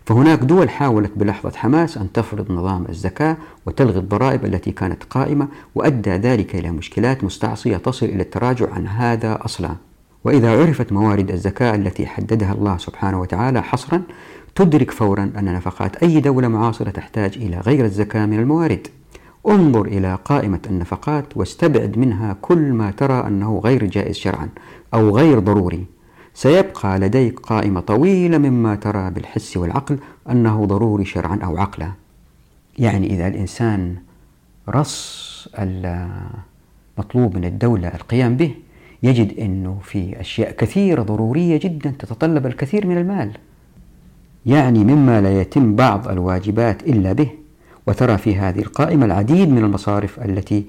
فهناك 0.06 0.40
دول 0.40 0.70
حاولت 0.70 1.12
بلحظة 1.16 1.52
حماس 1.58 1.98
أن 1.98 2.12
تفرض 2.12 2.52
نظام 2.52 2.86
الزكاة 2.90 3.38
وتلغي 3.66 4.00
الضرائب 4.00 4.46
التي 4.46 4.72
كانت 4.72 5.04
قائمة 5.04 5.48
وأدى 5.76 6.12
ذلك 6.12 6.56
إلى 6.56 6.72
مشكلات 6.72 7.24
مستعصية 7.24 7.78
تصل 7.78 8.06
إلى 8.06 8.24
التراجع 8.24 8.74
عن 8.74 8.88
هذا 8.88 9.40
أصلا. 9.46 9.76
وإذا 10.24 10.62
عرفت 10.62 10.92
موارد 10.92 11.32
الزكاة 11.32 11.76
التي 11.76 12.08
حددها 12.08 12.54
الله 12.54 12.78
سبحانه 12.78 13.22
وتعالى 13.22 13.64
حصرا 13.64 14.02
تدرك 14.56 14.92
فورا 14.92 15.32
أن 15.38 15.54
نفقات 15.54 15.96
أي 15.96 16.20
دولة 16.20 16.48
معاصرة 16.48 16.90
تحتاج 16.90 17.38
إلى 17.38 17.60
غير 17.60 17.86
الزكاة 17.86 18.26
من 18.26 18.40
الموارد. 18.40 18.88
انظر 19.48 19.86
إلى 19.86 20.18
قائمة 20.26 20.60
النفقات 20.70 21.38
واستبعد 21.38 21.98
منها 21.98 22.38
كل 22.42 22.74
ما 22.74 22.92
ترى 22.92 23.28
أنه 23.28 23.62
غير 23.64 23.86
جائز 23.86 24.16
شرعا 24.16 24.50
أو 24.94 25.18
غير 25.18 25.40
ضروري. 25.40 25.86
سيبقى 26.34 27.00
لديك 27.00 27.40
قائمة 27.40 27.80
طويلة 27.80 28.38
مما 28.38 28.76
ترى 28.76 29.10
بالحس 29.10 29.58
والعقل 29.58 30.00
أنه 30.30 30.66
ضروري 30.66 31.06
شرعا 31.06 31.40
أو 31.44 31.58
عقلا. 31.58 31.92
يعني 32.80 33.14
إذا 33.14 33.28
الإنسان 33.28 33.96
رص 34.70 35.48
المطلوب 35.60 37.36
من 37.36 37.46
الدولة 37.46 37.88
القيام 37.88 38.36
به 38.36 38.56
يجد 39.04 39.40
أنه 39.40 39.80
في 39.84 40.20
أشياء 40.20 40.52
كثيرة 40.52 41.02
ضرورية 41.02 41.58
جدا 41.58 41.94
تتطلب 42.00 42.46
الكثير 42.46 42.88
من 42.88 42.98
المال. 42.98 43.32
يعني 44.46 44.84
مما 44.84 45.22
لا 45.22 45.42
يتم 45.42 45.76
بعض 45.76 46.08
الواجبات 46.08 46.84
إلا 46.84 47.14
به. 47.14 47.30
وترى 47.88 48.18
في 48.18 48.36
هذه 48.36 48.60
القائمة 48.60 49.06
العديد 49.06 49.50
من 49.50 49.58
المصارف 49.58 50.20
التي 50.20 50.66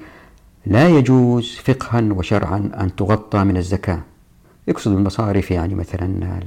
لا 0.67 0.89
يجوز 0.89 1.59
فقها 1.65 2.01
وشرعا 2.01 2.71
أن 2.81 2.97
تغطى 2.97 3.45
من 3.45 3.57
الزكاة. 3.57 4.01
يقصد 4.69 4.93
المصارف 4.93 5.51
يعني 5.51 5.75
مثلا 5.75 6.41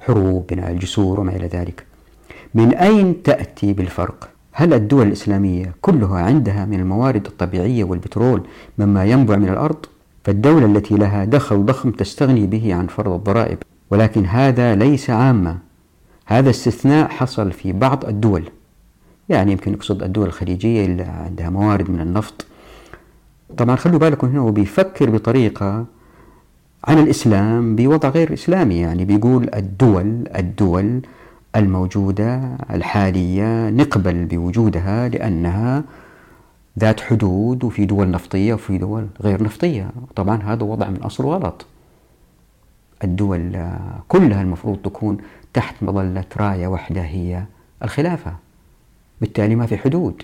الحروب 0.00 0.46
بناء 0.46 0.70
الجسور 0.70 1.20
وما 1.20 1.36
إلى 1.36 1.46
ذلك 1.46 1.86
من 2.54 2.74
أين 2.74 3.22
تأتي 3.22 3.72
بالفرق؟ 3.72 4.28
هل 4.52 4.74
الدول 4.74 5.06
الإسلامية 5.06 5.74
كلها 5.80 6.18
عندها 6.18 6.64
من 6.64 6.80
الموارد 6.80 7.26
الطبيعية 7.26 7.84
والبترول 7.84 8.42
مما 8.78 9.04
ينبع 9.04 9.36
من 9.36 9.48
الأرض؟ 9.48 9.86
فالدولة 10.24 10.66
التي 10.66 10.94
لها 10.94 11.24
دخل 11.24 11.66
ضخم 11.66 11.90
تستغني 11.90 12.46
به 12.46 12.74
عن 12.74 12.86
فرض 12.86 13.12
الضرائب 13.12 13.58
ولكن 13.90 14.26
هذا 14.26 14.74
ليس 14.74 15.10
عاما 15.10 15.58
هذا 16.26 16.50
استثناء 16.50 17.08
حصل 17.08 17.52
في 17.52 17.72
بعض 17.72 18.04
الدول 18.04 18.44
يعني 19.28 19.52
يمكن 19.52 19.72
يقصد 19.72 20.02
الدول 20.02 20.26
الخليجية 20.26 20.84
اللي 20.84 21.02
عندها 21.02 21.50
موارد 21.50 21.90
من 21.90 22.00
النفط 22.00 22.46
طبعا 23.56 23.76
خلوا 23.76 23.98
بالكم 23.98 24.26
هنا 24.26 24.38
هو 24.38 24.50
بيفكر 24.50 25.10
بطريقة 25.10 25.84
عن 26.84 26.98
الإسلام 26.98 27.76
بوضع 27.76 28.08
غير 28.08 28.32
إسلامي 28.32 28.80
يعني 28.80 29.04
بيقول 29.04 29.50
الدول 29.54 30.28
الدول 30.36 31.00
الموجودة 31.56 32.56
الحالية 32.70 33.70
نقبل 33.70 34.24
بوجودها 34.24 35.08
لأنها 35.08 35.84
ذات 36.78 37.00
حدود 37.00 37.64
وفي 37.64 37.86
دول 37.86 38.10
نفطية 38.10 38.54
وفي 38.54 38.78
دول 38.78 39.06
غير 39.22 39.42
نفطية. 39.42 39.90
طبعا 40.16 40.42
هذا 40.42 40.62
وضع 40.62 40.88
من 40.88 41.02
أصل 41.02 41.24
غلط. 41.24 41.66
الدول 43.04 43.68
كلها 44.08 44.42
المفروض 44.42 44.78
تكون 44.78 45.18
تحت 45.54 45.82
مظلة 45.82 46.24
راية 46.36 46.66
واحدة 46.66 47.00
هي 47.00 47.44
الخلافة 47.82 48.34
بالتالي 49.20 49.54
ما 49.54 49.66
في 49.66 49.76
حدود. 49.76 50.22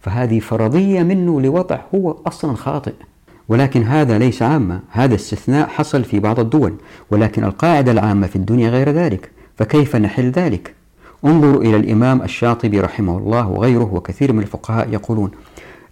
فهذه 0.00 0.40
فرضية 0.40 1.02
منه 1.02 1.40
لوضع 1.40 1.80
هو 1.94 2.10
أصلا 2.26 2.56
خاطئ. 2.56 2.94
ولكن 3.48 3.82
هذا 3.82 4.18
ليس 4.18 4.42
عامة. 4.42 4.80
هذا 4.90 5.14
استثناء 5.14 5.68
حصل 5.68 6.04
في 6.04 6.20
بعض 6.20 6.40
الدول 6.40 6.74
ولكن 7.10 7.44
القاعدة 7.44 7.92
العامة 7.92 8.26
في 8.26 8.36
الدنيا 8.36 8.70
غير 8.70 8.90
ذلك. 8.90 9.30
فكيف 9.56 9.96
نحل 9.96 10.30
ذلك؟ 10.30 10.74
انظروا 11.24 11.62
إلى 11.62 11.76
الإمام 11.76 12.22
الشاطبي 12.22 12.80
رحمه 12.80 13.18
الله 13.18 13.48
وغيره 13.48 13.94
وكثير 13.94 14.32
من 14.32 14.42
الفقهاء 14.42 14.88
يقولون 14.92 15.30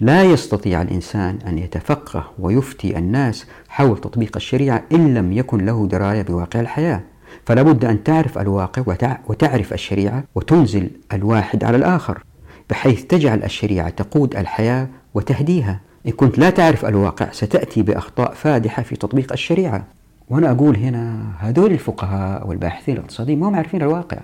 لا 0.00 0.24
يستطيع 0.24 0.82
الإنسان 0.82 1.38
أن 1.46 1.58
يتفقه 1.58 2.24
ويفتي 2.38 2.98
الناس 2.98 3.46
حول 3.68 3.98
تطبيق 3.98 4.36
الشريعة 4.36 4.82
إن 4.92 5.14
لم 5.14 5.32
يكن 5.32 5.66
له 5.66 5.86
دراية 5.86 6.22
بواقع 6.22 6.60
الحياة. 6.60 7.00
فلا 7.44 7.62
بد 7.62 7.84
أن 7.84 8.04
تعرف 8.04 8.38
الواقع 8.38 8.82
وتعرف 9.28 9.72
الشريعة 9.72 10.24
وتنزل 10.34 10.90
الواحد 11.12 11.64
على 11.64 11.76
الآخر 11.76 12.22
بحيث 12.70 13.04
تجعل 13.04 13.42
الشريعة 13.42 13.88
تقود 13.88 14.36
الحياة 14.36 14.88
وتهديها. 15.14 15.80
إن 16.06 16.12
كنت 16.12 16.38
لا 16.38 16.50
تعرف 16.50 16.84
الواقع 16.84 17.30
ستأتي 17.32 17.82
بأخطاء 17.82 18.34
فادحة 18.34 18.82
في 18.82 18.96
تطبيق 18.96 19.32
الشريعة. 19.32 19.84
وأنا 20.28 20.50
أقول 20.50 20.76
هنا 20.76 21.32
هذول 21.38 21.72
الفقهاء 21.72 22.48
والباحثين 22.48 22.94
الاقتصاديين 22.96 23.40
ما 23.40 23.48
هم 23.48 23.54
عارفين 23.54 23.82
الواقع. 23.82 24.18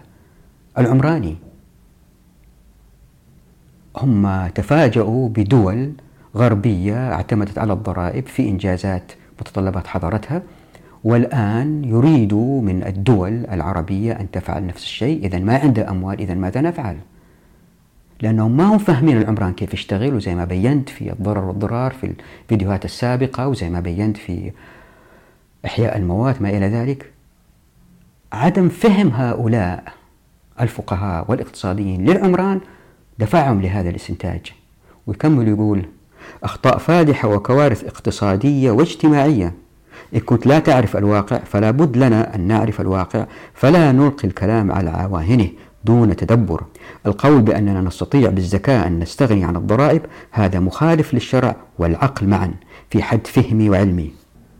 العمراني. 0.78 1.36
هم 3.96 4.46
تفاجؤوا 4.46 5.28
بدول 5.28 5.92
غربية 6.36 7.12
اعتمدت 7.12 7.58
على 7.58 7.72
الضرائب 7.72 8.26
في 8.26 8.48
إنجازات 8.48 9.12
متطلبات 9.40 9.86
حضارتها 9.86 10.42
والآن 11.04 11.84
يريدوا 11.84 12.62
من 12.62 12.86
الدول 12.86 13.46
العربية 13.52 14.12
أن 14.12 14.30
تفعل 14.30 14.66
نفس 14.66 14.82
الشيء. 14.82 15.26
إذا 15.26 15.38
ما 15.38 15.58
عندها 15.58 15.90
أموال 15.90 16.20
إذا 16.20 16.34
ماذا 16.34 16.60
نفعل؟ 16.60 16.96
لأنهم 18.20 18.56
ما 18.56 18.64
هم 18.64 18.78
فاهمين 18.78 19.16
العمران 19.16 19.52
كيف 19.52 19.74
يشتغل 19.74 20.14
وزي 20.14 20.34
ما 20.34 20.44
بينت 20.44 20.88
في 20.88 21.12
الضرر 21.12 21.44
والضرار 21.44 21.92
في 21.92 22.14
الفيديوهات 22.44 22.84
السابقة 22.84 23.48
وزي 23.48 23.70
ما 23.70 23.80
بينت 23.80 24.16
في 24.16 24.52
إحياء 25.66 25.96
الموات 25.96 26.42
ما 26.42 26.48
إلى 26.48 26.66
ذلك. 26.66 27.12
عدم 28.32 28.68
فهم 28.68 29.08
هؤلاء 29.08 29.84
الفقهاء 30.60 31.24
والاقتصاديين 31.28 32.04
للعمران 32.10 32.60
دفعهم 33.18 33.60
لهذا 33.62 33.90
الاستنتاج. 33.90 34.52
ويكمل 35.06 35.48
يقول 35.48 35.86
أخطاء 36.42 36.78
فادحة 36.78 37.28
وكوارث 37.28 37.84
اقتصادية 37.84 38.70
واجتماعية. 38.70 39.54
إن 40.14 40.20
كنت 40.20 40.46
لا 40.46 40.58
تعرف 40.58 40.96
الواقع 40.96 41.38
فلا 41.38 41.70
بد 41.70 41.96
لنا 41.96 42.34
أن 42.34 42.40
نعرف 42.40 42.80
الواقع 42.80 43.26
فلا 43.54 43.92
نلقي 43.92 44.28
الكلام 44.28 44.72
على 44.72 44.90
عواهنه 44.90 45.48
دون 45.86 46.16
تدبر. 46.16 46.64
القول 47.06 47.42
بأننا 47.42 47.80
نستطيع 47.80 48.30
بالزكاة 48.30 48.86
أن 48.86 48.98
نستغني 48.98 49.44
عن 49.44 49.56
الضرائب 49.56 50.02
هذا 50.30 50.60
مخالف 50.60 51.14
للشرع 51.14 51.56
والعقل 51.78 52.26
معا 52.26 52.54
في 52.90 53.02
حد 53.02 53.26
فهمي 53.26 53.70
وعلمي. 53.70 54.12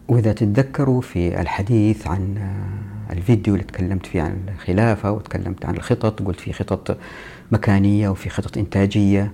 وإذا 0.09 0.33
تتذكروا 0.33 1.01
في 1.01 1.41
الحديث 1.41 2.07
عن 2.07 2.39
الفيديو 3.13 3.55
اللي 3.55 3.65
تكلمت 3.65 4.07
فيه 4.07 4.23
عن 4.23 4.37
الخلافة 4.55 5.11
وتكلمت 5.13 5.67
عن 5.67 5.75
الخطط 5.77 6.23
قلت 6.23 6.41
في 6.41 6.53
خطط 6.53 6.97
مكانية 7.53 8.09
وفي 8.09 8.31
خطط 8.31 8.59
إنتاجية 8.59 9.33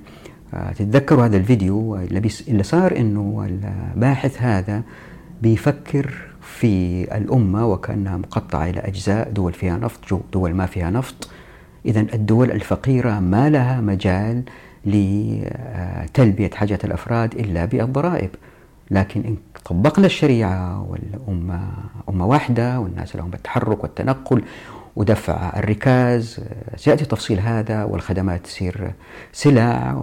تتذكروا 0.76 1.24
هذا 1.24 1.36
الفيديو 1.36 1.96
اللي 2.48 2.62
صار 2.62 2.96
إنه 2.96 3.46
الباحث 3.48 4.42
هذا 4.42 4.82
بيفكر 5.42 6.14
في 6.40 7.02
الأمة 7.16 7.66
وكأنها 7.66 8.16
مقطعة 8.16 8.70
إلى 8.70 8.80
أجزاء 8.80 9.30
دول 9.30 9.52
فيها 9.52 9.78
نفط 9.78 10.22
دول 10.32 10.54
ما 10.54 10.66
فيها 10.66 10.90
نفط 10.90 11.28
إذا 11.86 12.00
الدول 12.00 12.50
الفقيرة 12.50 13.20
ما 13.20 13.50
لها 13.50 13.80
مجال 13.80 14.42
لتلبية 14.84 16.50
حاجات 16.50 16.84
الأفراد 16.84 17.34
إلا 17.34 17.64
بالضرائب. 17.64 18.30
لكن 18.90 19.20
إن 19.20 19.36
طبقنا 19.64 20.06
الشريعة 20.06 20.82
والأمة 20.82 21.60
أمة 22.08 22.26
واحدة 22.26 22.80
والناس 22.80 23.16
لهم 23.16 23.34
التحرك 23.34 23.82
والتنقل 23.82 24.42
ودفع 24.96 25.58
الركاز 25.58 26.40
سيأتي 26.76 27.04
تفصيل 27.04 27.40
هذا 27.40 27.84
والخدمات 27.84 28.44
تصير 28.44 28.92
سلع 29.32 29.94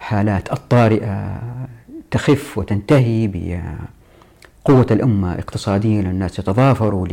والحالات 0.00 0.52
الطارئة 0.52 1.42
تخف 2.10 2.58
وتنتهي 2.58 3.26
بقوة 4.64 4.86
الأمة 4.90 5.34
اقتصاديا 5.34 6.00
الناس 6.00 6.38
يتضافروا 6.38 7.06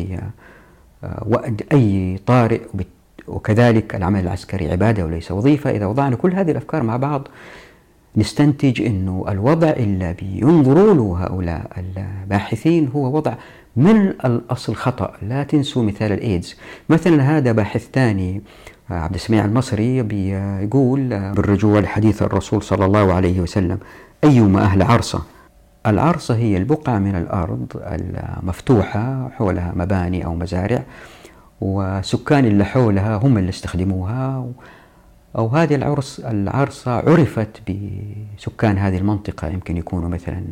لوأد 1.26 1.62
أي 1.72 2.20
طارئ 2.26 2.62
وكذلك 3.28 3.96
العمل 3.96 4.20
العسكري 4.20 4.72
عبادة 4.72 5.06
وليس 5.06 5.32
وظيفة. 5.32 5.70
إذا 5.70 5.86
وضعنا 5.86 6.16
كل 6.16 6.34
هذه 6.34 6.52
الأفكار 6.52 6.84
مع 6.84 6.98
بعض 6.98 7.28
نستنتج 8.18 8.82
أنه 8.82 9.26
الوضع 9.28 9.70
اللي 9.70 10.16
بينظروا 10.22 10.94
له 10.94 11.26
هؤلاء 11.26 11.72
الباحثين 11.78 12.88
هو 12.96 13.16
وضع 13.16 13.34
من 13.76 14.08
الأصل 14.08 14.76
خطأ. 14.76 15.14
لا 15.22 15.44
تنسوا 15.44 15.84
مثال 15.84 16.12
الإيدز. 16.12 16.56
مثلا 16.90 17.38
هذا 17.38 17.52
باحث 17.52 17.88
ثاني 17.94 18.42
عبد 18.90 19.16
السميع 19.16 19.46
المصري 19.46 20.02
بيقول 20.02 21.32
بالرجوع 21.34 21.80
لحديث 21.80 22.22
الرسول 22.22 22.64
صلى 22.64 22.86
الله 22.86 23.14
عليه 23.14 23.40
وسلم 23.40 23.78
أيما 24.24 24.62
أهل 24.62 24.82
عرصة؟ 24.82 25.35
العرصة 25.88 26.36
هي 26.36 26.58
البقعة 26.58 27.00
من 27.00 27.16
الأرض 27.16 27.68
المفتوحة 27.76 29.30
حولها 29.30 29.74
مباني 29.76 30.26
أو 30.26 30.36
مزارع 30.36 30.84
وسكان 31.62 32.46
اللي 32.46 32.66
حولها 32.66 33.16
هم 33.16 33.38
اللي 33.38 33.50
استخدموها 33.50 34.48
أو 35.38 35.48
هذه 35.48 35.76
العرص 35.76 36.20
العرصة 36.20 36.92
عرفت 36.92 37.62
بسكان 38.38 38.78
هذه 38.78 38.98
المنطقة 38.98 39.48
يمكن 39.48 39.78
يكونوا 39.78 40.10
مثلا 40.10 40.44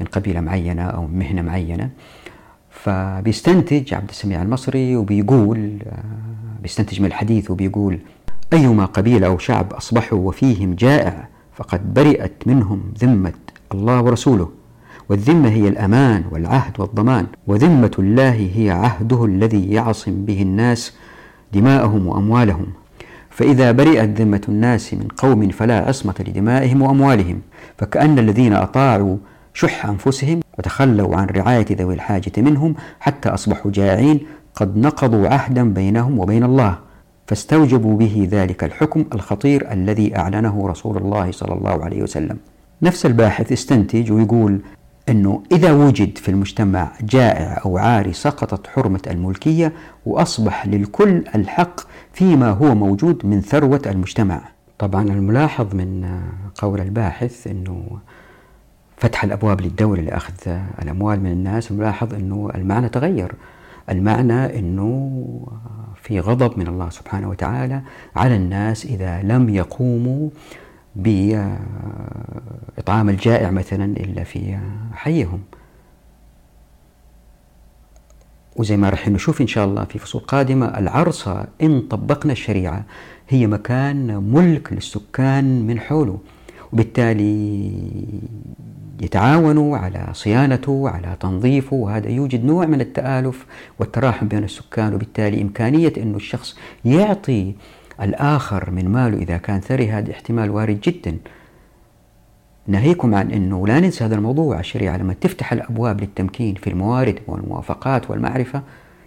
من 0.00 0.06
قبيلة 0.06 0.40
معينة 0.40 0.82
أو 0.82 1.06
مهنة 1.06 1.42
معينة. 1.42 1.90
فبيستنتج 2.70 3.94
عبد 3.94 4.08
السميع 4.08 4.42
المصري 4.42 4.96
وبيقول 4.96 5.78
بيستنتج 6.62 7.00
من 7.00 7.06
الحديث 7.06 7.50
وبيقول 7.50 7.98
أيما 8.52 8.84
قبيلة 8.84 9.26
أو 9.26 9.38
شعب 9.38 9.72
أصبحوا 9.72 10.18
وفيهم 10.18 10.74
جائع 10.74 11.28
فقد 11.54 11.94
برئت 11.94 12.46
منهم 12.46 12.94
ذمة 12.98 13.32
الله 13.74 14.02
ورسوله. 14.02 14.48
والذمة 15.08 15.48
هي 15.48 15.68
الأمان 15.68 16.24
والعهد 16.30 16.80
والضمان. 16.80 17.26
وذمة 17.46 17.90
الله 17.98 18.50
هي 18.54 18.70
عهده 18.70 19.24
الذي 19.24 19.70
يعصم 19.70 20.24
به 20.24 20.42
الناس 20.42 20.92
دماءهم 21.52 22.06
وأموالهم. 22.06 22.66
فإذا 23.30 23.72
برئت 23.72 24.20
ذمة 24.20 24.40
الناس 24.48 24.94
من 24.94 25.08
قوم 25.16 25.48
فلا 25.48 25.88
عصمة 25.88 26.14
لدمائهم 26.18 26.82
وأموالهم. 26.82 27.40
فكأن 27.78 28.18
الذين 28.18 28.52
أطاعوا 28.52 29.16
شح 29.54 29.86
أنفسهم 29.86 30.40
وتخلوا 30.58 31.16
عن 31.16 31.26
رعاية 31.26 31.66
ذوي 31.72 31.94
الحاجة 31.94 32.32
منهم 32.36 32.74
حتى 33.00 33.28
أصبحوا 33.28 33.70
جائعين 33.70 34.20
قد 34.54 34.78
نقضوا 34.78 35.28
عهدا 35.28 35.72
بينهم 35.72 36.18
وبين 36.18 36.44
الله. 36.44 36.78
فاستوجبوا 37.26 37.96
به 37.96 38.28
ذلك 38.30 38.64
الحكم 38.64 39.04
الخطير 39.14 39.72
الذي 39.72 40.16
أعلنه 40.16 40.68
رسول 40.68 40.96
الله 40.96 41.32
صلى 41.32 41.54
الله 41.54 41.84
عليه 41.84 42.02
وسلم. 42.02 42.38
نفس 42.82 43.06
الباحث 43.06 43.52
استنتج 43.52 44.12
ويقول 44.12 44.60
أنه 45.08 45.42
إذا 45.52 45.72
وجد 45.72 46.18
في 46.18 46.28
المجتمع 46.28 46.92
جائع 47.02 47.60
أو 47.64 47.78
عاري 47.78 48.12
سقطت 48.12 48.66
حرمة 48.66 49.00
الملكية 49.06 49.72
وأصبح 50.06 50.66
للكل 50.66 51.24
الحق 51.34 51.80
فيما 52.12 52.50
هو 52.50 52.74
موجود 52.74 53.26
من 53.26 53.40
ثروة 53.40 53.82
المجتمع. 53.86 54.40
طبعا 54.78 55.02
الملاحظ 55.02 55.74
من 55.74 56.20
قول 56.54 56.80
الباحث 56.80 57.46
أنه 57.46 57.98
فتح 58.96 59.24
الأبواب 59.24 59.60
للدولة 59.60 60.02
لأخذ 60.02 60.34
الأموال 60.82 61.20
من 61.20 61.32
الناس 61.32 61.72
نلاحظ 61.72 62.14
أنه 62.14 62.50
المعنى 62.54 62.88
تغير. 62.88 63.32
المعنى 63.90 64.58
أنه 64.58 65.22
في 66.02 66.20
غضب 66.20 66.58
من 66.58 66.66
الله 66.66 66.90
سبحانه 66.90 67.28
وتعالى 67.28 67.82
على 68.16 68.36
الناس 68.36 68.86
إذا 68.86 69.22
لم 69.22 69.48
يقوموا 69.48 70.30
بإطعام 70.96 71.58
الجائع 73.08 73.50
مثلا 73.50 73.84
إلا 73.84 74.24
في 74.24 74.58
حيهم. 74.92 75.40
وزي 78.56 78.76
ما 78.76 78.88
راح 78.90 79.08
نشوف 79.08 79.40
إن 79.40 79.46
شاء 79.46 79.64
الله 79.64 79.84
في 79.84 79.98
فصول 79.98 80.20
قادمة 80.20 80.66
العرصة 80.78 81.46
إن 81.62 81.80
طبقنا 81.80 82.32
الشريعة 82.32 82.84
هي 83.28 83.46
مكان 83.46 84.16
ملك 84.32 84.72
للسكان 84.72 85.66
من 85.66 85.80
حوله 85.80 86.18
وبالتالي 86.72 87.72
يتعاونوا 89.02 89.76
على 89.78 90.06
صيانته 90.12 90.88
على 90.88 91.16
تنظيفه 91.20 91.76
وهذا 91.76 92.08
يوجد 92.08 92.44
نوع 92.44 92.66
من 92.66 92.80
التآلف 92.80 93.46
والتراحم 93.78 94.28
بين 94.28 94.44
السكان 94.44 94.94
وبالتالي 94.94 95.42
إمكانية 95.42 95.92
أن 95.96 96.14
الشخص 96.14 96.56
يعطي 96.84 97.54
الآخر 98.00 98.70
من 98.70 98.88
ماله 98.88 99.18
إذا 99.18 99.36
كان 99.36 99.60
ثري 99.60 99.90
هذا 99.90 100.12
احتمال 100.12 100.50
وارد 100.50 100.80
جدا. 100.80 101.16
ناهيكم 102.66 103.14
عن 103.14 103.30
أنه 103.30 103.66
لا 103.66 103.80
ننسى 103.80 104.04
هذا 104.04 104.14
الموضوع 104.14 104.60
الشريعة 104.60 104.96
لما 104.96 105.14
تفتح 105.20 105.52
الأبواب 105.52 106.00
للتمكين 106.00 106.54
في 106.54 106.70
الموارد 106.70 107.18
والموافقات 107.26 108.10
والمعرفة 108.10 108.62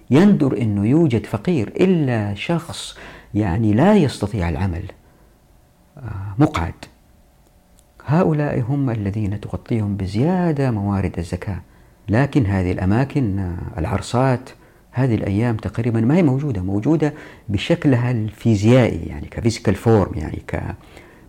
يندر 0.09 0.57
أنه 0.57 0.85
يوجد 0.85 1.25
فقير 1.25 1.67
إلا 1.67 2.33
شخص 2.33 2.97
يعني 3.33 3.73
لا 3.73 3.95
يستطيع 3.95 4.49
العمل 4.49 4.83
آه، 5.97 6.35
مقعد. 6.37 6.73
هؤلاء 8.05 8.61
هم 8.61 8.89
الذين 8.89 9.41
تغطيهم 9.41 9.97
بزيادة 9.97 10.71
موارد 10.71 11.17
الزكاة. 11.17 11.61
لكن 12.09 12.45
هذه 12.45 12.71
الأماكن 12.71 13.55
العرصات 13.77 14.49
هذه 14.91 15.15
الأيام 15.15 15.57
تقريبا 15.57 16.01
ما 16.01 16.15
هي 16.15 16.23
موجودة 16.23 16.61
موجودة 16.61 17.13
بشكلها 17.49 18.11
الفيزيائي 18.11 19.01
يعني 19.07 19.27
ك 19.31 19.36
physical 19.36 19.75
form 19.75 20.11
يعني 20.15 20.41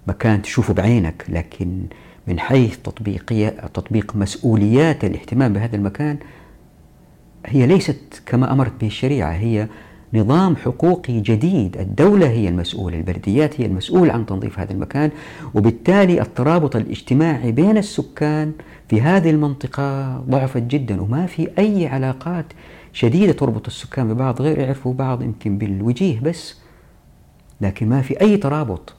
كمكان 0.06 0.42
تشوفه 0.42 0.74
بعينك 0.74 1.24
لكن 1.28 1.82
من 2.26 2.38
حيث 2.40 2.76
تطبيقية 2.76 3.48
تطبيق 3.48 4.16
مسؤوليات 4.16 5.04
الاهتمام 5.04 5.52
بهذا 5.52 5.76
المكان 5.76 6.16
هي 7.46 7.66
ليست 7.66 8.22
كما 8.26 8.52
أمرت 8.52 8.72
به 8.80 8.86
الشريعة 8.86 9.32
هي 9.32 9.68
نظام 10.14 10.56
حقوقي 10.56 11.20
جديد. 11.20 11.76
الدولة 11.76 12.28
هي 12.28 12.48
المسؤولة 12.48 12.96
البلديات 12.96 13.60
هي 13.60 13.66
المسؤولة 13.66 14.12
عن 14.12 14.26
تنظيف 14.26 14.58
هذا 14.58 14.72
المكان 14.72 15.10
وبالتالي 15.54 16.20
الترابط 16.20 16.76
الاجتماعي 16.76 17.52
بين 17.52 17.78
السكان 17.78 18.52
في 18.88 19.00
هذه 19.00 19.30
المنطقة 19.30 20.16
ضعفت 20.18 20.62
جدا 20.62 21.02
وما 21.02 21.26
في 21.26 21.48
أي 21.58 21.86
علاقات 21.86 22.46
شديدة 22.92 23.32
تربط 23.32 23.66
السكان 23.66 24.14
ببعض 24.14 24.42
غير 24.42 24.58
يعرفوا 24.58 24.94
بعض 24.94 25.22
يمكن 25.22 25.58
بالوجيه 25.58 26.20
بس. 26.20 26.56
لكن 27.60 27.88
ما 27.88 28.02
في 28.02 28.20
أي 28.20 28.36
ترابط. 28.36 28.94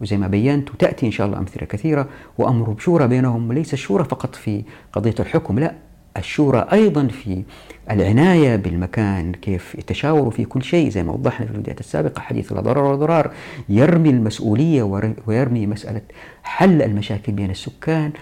وزي 0.00 0.16
ما 0.16 0.26
بينت 0.26 0.70
وتأتي 0.70 1.06
إن 1.06 1.10
شاء 1.10 1.26
الله 1.26 1.38
أمثلة 1.38 1.66
كثيرة 1.66 2.08
وأمر 2.38 2.70
بشورى 2.70 3.08
بينهم 3.08 3.48
وليس 3.48 3.72
الشورى 3.74 4.04
فقط 4.04 4.34
في 4.34 4.62
قضية 4.92 5.14
الحكم 5.20 5.58
لا 5.58 5.74
الشورى 6.16 6.66
أيضا 6.72 7.06
في 7.06 7.42
العناية 7.90 8.56
بالمكان 8.56 9.32
كيف 9.32 9.74
يتشاوروا 9.74 10.30
في 10.30 10.44
كل 10.44 10.62
شيء. 10.62 10.88
زي 10.90 11.02
ما 11.02 11.12
وضحنا 11.12 11.46
في 11.46 11.52
الفيديوهات 11.52 11.80
السابقة 11.80 12.20
حديث 12.20 12.52
لا 12.52 12.60
ضرر 12.60 12.84
ولا 12.84 12.96
ضرار 12.96 13.30
يرمي 13.68 14.10
المسؤولية 14.10 14.82
ويرمي 15.26 15.66
مسألة 15.66 16.00
حل 16.42 16.82
المشاكل 16.82 17.32
بين 17.32 17.50
السكان 17.50 18.12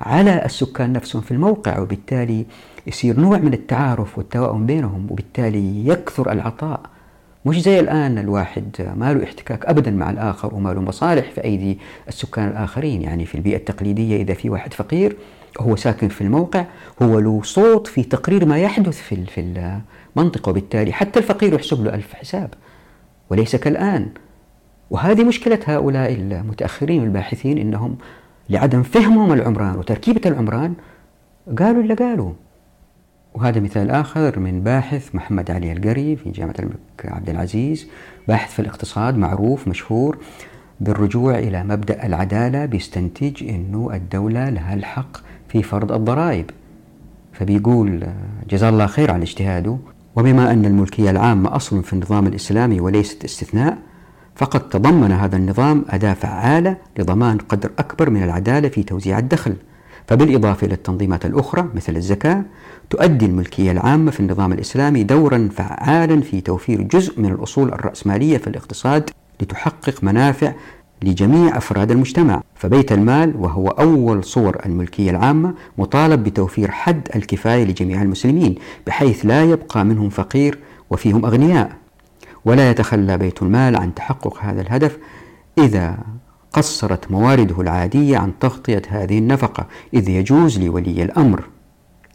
على 0.00 0.44
السكان 0.44 0.92
نفسهم 0.92 1.22
في 1.22 1.30
الموقع. 1.30 1.78
وبالتالي 1.78 2.46
يصير 2.86 3.20
نوع 3.20 3.38
من 3.38 3.52
التعارف 3.52 4.18
والتوائم 4.18 4.66
بينهم 4.66 5.06
وبالتالي 5.10 5.88
يكثر 5.88 6.32
العطاء. 6.32 6.80
مش 7.46 7.62
زي 7.62 7.80
الآن 7.80 8.18
الواحد 8.18 8.92
ما 8.96 9.14
له 9.14 9.24
احتكاك 9.24 9.66
أبدا 9.66 9.90
مع 9.90 10.10
الآخر 10.10 10.54
وما 10.54 10.70
له 10.70 10.80
مصالح 10.80 11.30
في 11.30 11.44
أيدي 11.44 11.78
السكان 12.08 12.48
الآخرين. 12.48 13.02
يعني 13.02 13.26
في 13.26 13.34
البيئة 13.34 13.56
التقليدية 13.56 14.22
إذا 14.22 14.34
في 14.34 14.50
واحد 14.50 14.72
فقير 14.72 15.16
هو 15.60 15.76
ساكن 15.76 16.08
في 16.08 16.20
الموقع 16.20 16.64
هو 17.02 17.18
له 17.18 17.40
صوت 17.42 17.86
في 17.86 18.02
تقرير 18.02 18.44
ما 18.44 18.58
يحدث 18.58 19.00
في 19.02 19.26
في 19.26 19.40
المنطقة 20.16 20.50
وبالتالي 20.50 20.92
حتى 20.92 21.18
الفقير 21.18 21.54
يحسب 21.54 21.84
له 21.84 21.94
ألف 21.94 22.14
حساب 22.14 22.54
وليس 23.30 23.56
كالآن. 23.56 24.08
وهذه 24.90 25.24
مشكلة 25.24 25.58
هؤلاء 25.64 26.12
المتأخرين 26.12 27.02
الباحثين 27.04 27.58
إنهم 27.58 27.96
لعدم 28.50 28.82
فهمهم 28.82 29.32
العمران 29.32 29.76
وتركيبة 29.76 30.20
العمران 30.26 30.74
قالوا 31.58 31.82
اللي 31.82 31.94
قالوا. 31.94 32.32
وهذا 33.36 33.60
مثال 33.60 33.90
آخر 33.90 34.38
من 34.38 34.60
باحث 34.60 35.14
محمد 35.14 35.50
علي 35.50 35.72
القري 35.72 36.16
في 36.16 36.30
جامعة 36.30 36.54
الملك 36.58 37.04
عبد 37.04 37.30
العزيز. 37.30 37.86
باحث 38.28 38.52
في 38.52 38.58
الاقتصاد 38.58 39.16
معروف 39.16 39.68
مشهور 39.68 40.18
بالرجوع 40.80 41.38
إلى 41.38 41.64
مبدأ 41.64 42.06
العدالة 42.06 42.64
بيستنتج 42.64 43.48
أنه 43.48 43.90
الدولة 43.94 44.48
لها 44.48 44.74
الحق 44.74 45.16
في 45.48 45.62
فرض 45.62 45.92
الضرائب. 45.92 46.50
فبيقول 47.32 48.06
جزاه 48.50 48.68
الله 48.68 48.86
خير 48.86 49.10
على 49.10 49.22
اجتهاده 49.22 49.78
وبما 50.16 50.52
أن 50.52 50.64
الملكية 50.64 51.10
العامة 51.10 51.56
أصل 51.56 51.82
في 51.82 51.92
النظام 51.92 52.26
الإسلامي 52.26 52.80
وليست 52.80 53.24
استثناء 53.24 53.78
فقد 54.34 54.68
تضمن 54.68 55.12
هذا 55.12 55.36
النظام 55.36 55.84
أداة 55.90 56.14
فعالة 56.14 56.76
لضمان 56.98 57.38
قدر 57.38 57.70
أكبر 57.78 58.10
من 58.10 58.22
العدالة 58.22 58.68
في 58.68 58.82
توزيع 58.82 59.18
الدخل. 59.18 59.56
فبالإضافة 60.08 60.66
إلى 60.66 60.74
التنظيمات 60.74 61.26
الأخرى 61.26 61.68
مثل 61.74 61.96
الزكاة 61.96 62.42
تؤدي 62.90 63.26
الملكية 63.26 63.72
العامة 63.72 64.10
في 64.10 64.20
النظام 64.20 64.52
الإسلامي 64.52 65.02
دورا 65.04 65.48
فعالا 65.56 66.20
في 66.20 66.40
توفير 66.40 66.82
جزء 66.82 67.20
من 67.20 67.32
الأصول 67.32 67.68
الرأسمالية 67.68 68.38
في 68.38 68.46
الاقتصاد 68.46 69.10
لتحقق 69.40 70.04
منافع 70.04 70.52
لجميع 71.02 71.56
أفراد 71.56 71.90
المجتمع. 71.90 72.42
فبيت 72.54 72.92
المال 72.92 73.36
وهو 73.36 73.68
أول 73.68 74.24
صور 74.24 74.56
الملكية 74.66 75.10
العامة 75.10 75.54
مطالب 75.78 76.24
بتوفير 76.24 76.70
حد 76.70 77.08
الكفاية 77.16 77.64
لجميع 77.64 78.02
المسلمين 78.02 78.54
بحيث 78.86 79.26
لا 79.26 79.44
يبقى 79.44 79.84
منهم 79.84 80.08
فقير 80.08 80.58
وفيهم 80.90 81.24
أغنياء. 81.24 81.72
ولا 82.44 82.70
يتخلى 82.70 83.18
بيت 83.18 83.42
المال 83.42 83.76
عن 83.76 83.94
تحقق 83.94 84.38
هذا 84.40 84.60
الهدف 84.60 84.98
إذا 85.58 85.98
قصرت 86.56 87.10
موارده 87.10 87.60
العادية 87.60 88.18
عن 88.18 88.32
تغطية 88.40 88.82
هذه 88.88 89.18
النفقة. 89.18 89.66
إذ 89.94 90.08
يجوز 90.08 90.58
لولي 90.58 91.02
الأمر 91.02 91.44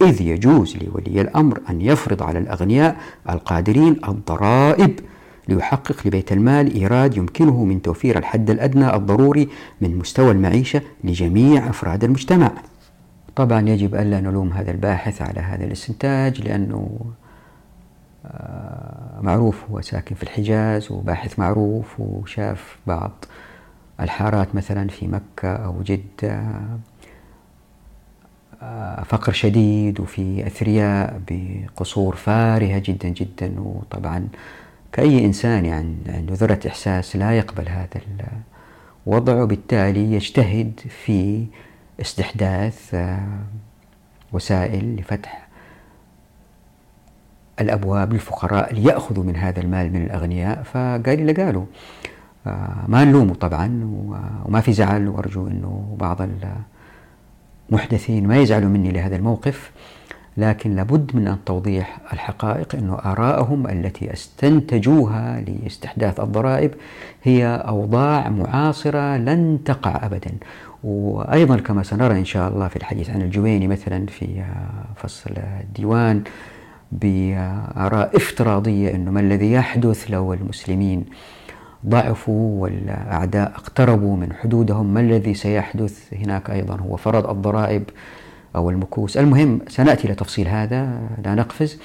إذ 0.01 0.21
يجوز 0.21 0.77
لولي 0.77 1.21
الأمر 1.21 1.61
أن 1.69 1.81
يفرض 1.81 2.23
على 2.23 2.39
الأغنياء 2.39 2.95
القادرين 3.29 3.95
الضرائب 4.07 4.99
ليحقق 5.47 6.07
لبيت 6.07 6.31
المال 6.31 6.75
إيراد 6.75 7.17
يمكنه 7.17 7.63
من 7.63 7.81
توفير 7.81 8.17
الحد 8.17 8.49
الأدنى 8.49 8.95
الضروري 8.95 9.49
من 9.81 9.97
مستوى 9.97 10.31
المعيشة 10.31 10.81
لجميع 11.03 11.69
أفراد 11.69 12.03
المجتمع. 12.03 12.51
طبعا 13.35 13.69
يجب 13.69 13.95
ألا 13.95 14.21
نلوم 14.21 14.53
هذا 14.53 14.71
الباحث 14.71 15.21
على 15.21 15.39
هذا 15.39 15.63
الاستنتاج 15.63 16.41
لأنه 16.41 16.99
آه، 18.25 19.19
معروف 19.21 19.63
هو 19.71 19.81
ساكن 19.81 20.15
في 20.15 20.23
الحجاز 20.23 20.91
وباحث 20.91 21.39
معروف 21.39 21.99
وشاف 21.99 22.77
بعض 22.87 23.25
الحارات 24.02 24.56
مثلا 24.56 24.88
في 24.88 25.08
مكة 25.08 25.56
أو 25.56 25.82
جدة 25.84 26.43
آه، 28.62 29.04
فقر 29.04 29.32
شديد 29.32 29.99
وفي 29.99 30.47
أثرياء 30.47 31.22
بقصور 31.30 32.16
فارهة 32.16 32.80
جدا 32.86 33.10
جدا. 33.10 33.60
وطبعا 33.60 34.28
كأي 34.91 35.26
إنسان 35.26 35.66
يعني 35.66 35.95
عنده 36.08 36.34
ذرة 36.34 36.60
إحساس 36.68 37.16
لا 37.16 37.38
يقبل 37.38 37.70
هذا 37.70 38.02
الوضع 39.08 39.41
وبالتالي 39.41 40.14
يجتهد 40.14 40.80
في 41.06 41.45
استحداث 42.02 42.95
آه، 42.95 43.39
وسائل 44.34 44.95
لفتح 44.95 45.47
الأبواب 47.60 48.14
للفقراء 48.14 48.74
ليأخذوا 48.74 49.24
من 49.24 49.36
هذا 49.36 49.60
المال 49.60 49.93
من 49.93 50.04
الأغنياء. 50.04 50.64
فقال 50.64 51.39
آه، 51.39 51.66
ما 52.87 53.03
نلومه 53.05 53.33
طبعا 53.33 53.81
وما 54.45 54.61
في 54.61 54.73
زعل 54.73 55.07
وأرجو 55.07 55.47
أنه 55.47 55.97
بعض 55.99 56.17
المحدثين 57.69 58.27
ما 58.27 58.37
يزعلوا 58.37 58.69
مني 58.69 58.91
لهذا 58.91 59.15
الموقف 59.15 59.71
لكن 60.37 60.75
لابد 60.75 61.15
من 61.15 61.27
أن 61.27 61.37
توضيح 61.45 61.97
الحقائق 62.13 62.75
أن 62.75 62.89
آراءهم 62.89 63.67
التي 63.67 64.13
استنتجوها 64.13 65.41
لاستحداث 65.41 66.19
الضرائب 66.19 66.73
هي 67.23 67.45
أوضاع 67.67 68.29
معاصرة 68.29 69.17
لن 69.17 69.59
تقع 69.65 70.05
أبدا. 70.05 70.31
وأيضا 70.83 71.57
كما 71.57 71.83
سنرى 71.83 72.19
إن 72.19 72.25
شاء 72.25 72.49
الله 72.49 72.67
في 72.67 72.75
الحديث 72.75 73.09
عن 73.09 73.21
الجويني 73.21 73.67
مثلا 73.67 74.05
في 74.05 74.43
فصل 74.95 75.31
الديوان 75.37 76.23
بآراء 76.91 78.15
افتراضية 78.17 78.95
أنه 78.95 79.11
ما 79.11 79.19
الذي 79.19 79.51
يحدث 79.51 80.11
لو 80.11 80.33
المسلمين 80.33 81.05
ضعفوا 81.88 82.61
والأعداء 82.61 83.51
اقتربوا 83.55 84.17
من 84.17 84.34
حدودهم. 84.34 84.93
ما 84.93 84.99
الذي 84.99 85.34
سيحدث 85.34 86.13
هناك 86.13 86.49
أيضا؟ 86.49 86.75
هو 86.75 86.95
فرض 86.95 87.29
الضرائب 87.29 87.84
أو 88.55 88.69
المكوس. 88.69 89.17
المهم 89.17 89.59
سنأتي 89.67 90.07
لتفصيل 90.07 90.47
هذا 90.47 90.99
لا 91.25 91.36
نقفز. 91.36 91.79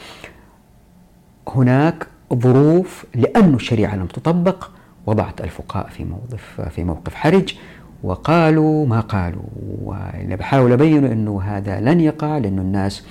هناك 1.49 2.07
ظروف 2.34 3.05
لأن 3.14 3.55
الشريعة 3.55 3.97
لم 3.97 4.07
تطبق. 4.07 4.70
وضعت 5.07 5.40
الفقهاء 5.40 5.88
في 5.88 6.05
موقف 6.05 6.61
في 6.61 6.84
موقف 6.84 7.14
حرج. 7.14 7.55
وقالوا 8.03 8.86
ما 8.86 9.01
قالوا. 9.01 9.42
واللي 9.82 10.36
بحاول 10.36 10.72
أبين 10.72 11.05
أنه 11.05 11.42
هذا 11.42 11.80
لن 11.80 12.01
يقع 12.01 12.38
لأن 12.38 12.59
الناس 12.59 13.05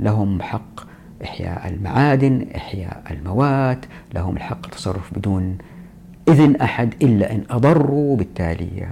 لهم 0.00 0.42
حق 0.42 0.80
إحياء 1.24 1.68
المعادن 1.68 2.46
إحياء 2.56 3.02
الموات 3.10 3.78
لهم 4.14 4.36
الحق 4.36 4.66
التصرف 4.66 5.14
بدون 5.14 5.58
إذن 6.28 6.56
أحد 6.56 6.94
إلا 7.02 7.32
إن 7.32 7.44
أضروا 7.50 8.16
بالتالي 8.16 8.86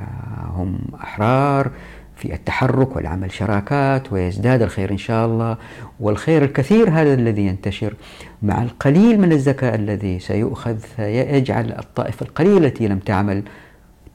هم 0.54 0.78
أحرار 1.02 1.70
في 2.16 2.34
التحرك 2.34 2.96
والعمل 2.96 3.32
شراكات 3.32 4.12
ويزداد 4.12 4.62
الخير 4.62 4.90
إن 4.90 4.98
شاء 4.98 5.26
الله. 5.26 5.56
والخير 6.00 6.44
الكثير 6.44 6.90
هذا 6.90 7.14
الذي 7.14 7.46
ينتشر 7.46 7.94
مع 8.42 8.62
القليل 8.62 9.20
من 9.20 9.32
الزكاة 9.32 9.74
الذي 9.74 10.18
سيؤخذ 10.18 10.76
يجعل 10.98 11.72
الطائفة 11.72 12.26
القليلة 12.26 12.66
التي 12.66 12.88
لم 12.88 12.98
تعمل 12.98 13.42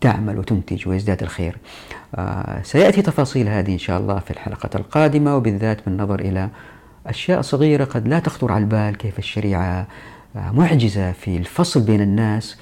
تعمل 0.01 0.39
وتنتج 0.39 0.87
ويزداد 0.87 1.23
الخير. 1.23 1.57
آه 2.15 2.61
سيأتي 2.63 3.01
تفاصيل 3.01 3.49
هذه 3.49 3.73
إن 3.73 3.77
شاء 3.77 3.99
الله 3.99 4.19
في 4.19 4.31
الحلقة 4.31 4.69
القادمة 4.75 5.35
وبالذات 5.35 5.85
بالنظر 5.85 6.19
إلى 6.19 6.49
أشياء 7.07 7.41
صغيرة 7.41 7.83
قد 7.83 8.07
لا 8.07 8.19
تخطر 8.19 8.51
على 8.51 8.63
البال 8.63 8.97
كيف 8.97 9.19
الشريعة 9.19 9.87
آه 10.35 10.51
معجزة 10.51 11.11
في 11.11 11.37
الفصل 11.37 11.81
بين 11.81 12.01
الناس. 12.01 12.57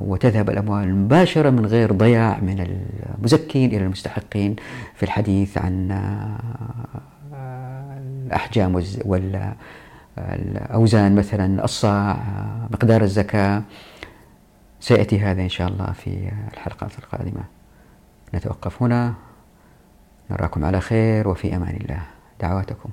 وتذهب 0.00 0.50
الأموال 0.50 0.94
مباشرة 0.94 1.50
من 1.50 1.66
غير 1.66 1.92
ضياع 1.92 2.38
من 2.40 2.78
المزكين 3.18 3.70
إلى 3.70 3.84
المستحقين 3.84 4.56
في 4.94 5.02
الحديث 5.02 5.58
عن 5.58 5.90
آه، 5.90 6.38
الأحجام 8.26 8.82
والأوزان 10.16 11.14
مثلا 11.14 11.64
الصاع 11.64 12.10
آه، 12.10 12.68
مقدار 12.72 13.02
الزكاة. 13.02 13.62
سيأتي 14.80 15.20
هذا 15.20 15.42
إن 15.42 15.48
شاء 15.48 15.68
الله 15.68 15.92
في 15.92 16.30
الحلقات 16.52 16.98
القادمة. 16.98 17.44
نتوقف 18.34 18.82
هنا. 18.82 19.14
نراكم 20.30 20.64
على 20.64 20.80
خير 20.80 21.28
وفي 21.28 21.56
أمان 21.56 21.76
الله. 21.76 22.02
دعواتكم. 22.40 22.90